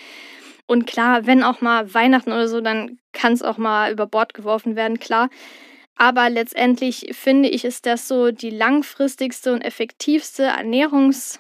Und 0.66 0.86
klar, 0.86 1.26
wenn 1.26 1.42
auch 1.42 1.60
mal 1.60 1.92
Weihnachten 1.94 2.32
oder 2.32 2.48
so, 2.48 2.60
dann 2.60 2.98
kann 3.12 3.32
es 3.32 3.42
auch 3.42 3.58
mal 3.58 3.92
über 3.92 4.06
Bord 4.06 4.34
geworfen 4.34 4.76
werden, 4.76 4.98
klar. 4.98 5.30
Aber 5.96 6.30
letztendlich 6.30 7.10
finde 7.12 7.48
ich, 7.48 7.64
ist 7.64 7.86
das 7.86 8.06
so 8.06 8.30
die 8.30 8.50
langfristigste 8.50 9.52
und 9.52 9.62
effektivste 9.62 10.48
Ernährungs- 10.48 11.38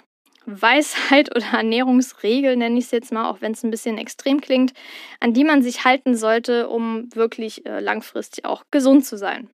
Weisheit 0.48 1.30
oder 1.36 1.46
Ernährungsregel, 1.52 2.56
nenne 2.56 2.78
ich 2.78 2.86
es 2.86 2.90
jetzt 2.90 3.12
mal, 3.12 3.30
auch 3.30 3.40
wenn 3.40 3.52
es 3.52 3.62
ein 3.62 3.70
bisschen 3.70 3.98
extrem 3.98 4.40
klingt, 4.40 4.72
an 5.20 5.34
die 5.34 5.44
man 5.44 5.62
sich 5.62 5.84
halten 5.84 6.16
sollte, 6.16 6.68
um 6.68 7.14
wirklich 7.14 7.66
äh, 7.66 7.80
langfristig 7.80 8.44
auch 8.44 8.64
gesund 8.70 9.04
zu 9.04 9.16
sein. 9.16 9.50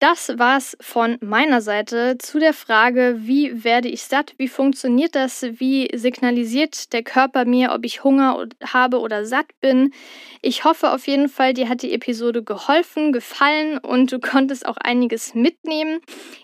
Das 0.00 0.38
war's 0.38 0.76
von 0.80 1.18
meiner 1.20 1.60
Seite 1.60 2.18
zu 2.18 2.38
der 2.38 2.54
Frage, 2.54 3.16
wie 3.18 3.64
werde 3.64 3.88
ich 3.88 4.04
satt? 4.04 4.32
Wie 4.38 4.46
funktioniert 4.46 5.16
das? 5.16 5.42
Wie 5.42 5.90
signalisiert 5.92 6.92
der 6.92 7.02
Körper 7.02 7.44
mir, 7.44 7.72
ob 7.72 7.84
ich 7.84 8.04
Hunger 8.04 8.46
habe 8.64 9.00
oder 9.00 9.26
satt 9.26 9.48
bin? 9.60 9.92
Ich 10.40 10.62
hoffe 10.62 10.92
auf 10.92 11.08
jeden 11.08 11.28
Fall, 11.28 11.52
dir 11.52 11.68
hat 11.68 11.82
die 11.82 11.92
Episode 11.92 12.44
geholfen, 12.44 13.12
gefallen 13.12 13.78
und 13.78 14.12
du 14.12 14.20
konntest 14.20 14.66
auch 14.66 14.76
einiges 14.76 15.34
mitnehmen. 15.34 15.98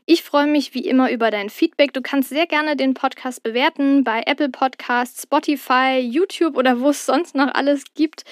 Ich 0.05 0.25
freue 0.25 0.49
mich 0.49 0.75
wie 0.75 0.89
immer 0.89 1.13
über 1.13 1.31
dein 1.31 1.49
Feedback. 1.49 1.93
Du 1.93 2.03
kannst 2.03 2.31
sehr 2.31 2.49
gerne 2.49 2.75
den 2.75 2.95
Podcast 2.95 3.45
bewerten 3.45 4.03
bei 4.03 4.25
Apple 4.27 4.49
Podcasts, 4.49 5.23
Spotify, 5.23 6.01
YouTube 6.01 6.57
oder 6.57 6.81
wo 6.81 6.91
es 6.91 7.07
sonst 7.07 7.37
noch 7.37 7.55
alles 7.55 7.85
gibt. 7.95 8.25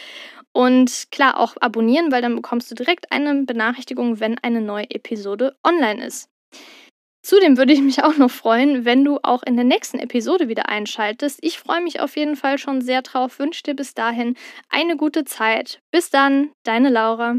Und 0.53 1.11
klar, 1.11 1.39
auch 1.39 1.57
abonnieren, 1.61 2.13
weil 2.13 2.23
dann 2.23 2.37
bekommst 2.37 2.71
du 2.71 2.75
direkt 2.75 3.11
eine 3.11 3.45
Benachrichtigung, 3.45 4.21
wenn 4.21 4.39
eine 4.39 4.61
neue 4.61 4.91
Episode 4.91 5.57
online 5.65 6.05
ist. 6.05 6.29
Zudem 7.25 7.57
würde 7.57 7.73
ich 7.73 7.81
mich 7.81 8.03
auch 8.03 8.17
noch 8.17 8.31
freuen, 8.31 8.85
wenn 8.85 9.05
du 9.05 9.21
auch 9.23 9.45
in 9.45 9.55
der 9.55 9.65
nächsten 9.65 10.01
Episode 10.01 10.49
wieder 10.49 10.69
einschaltest. 10.69 11.39
Ich 11.43 11.59
freue 11.59 11.81
mich 11.81 12.01
auf 12.01 12.17
jeden 12.17 12.35
Fall 12.35 12.59
schon 12.59 12.81
sehr 12.83 13.01
drauf, 13.03 13.39
wünsche 13.39 13.63
dir 13.63 13.75
bis 13.75 13.95
dahin 13.95 14.37
eine 14.69 14.97
gute 14.97 15.25
Zeit. 15.25 15.81
Bis 15.93 16.11
dann, 16.11 16.51
deine 16.65 16.91
Laura. 16.91 17.37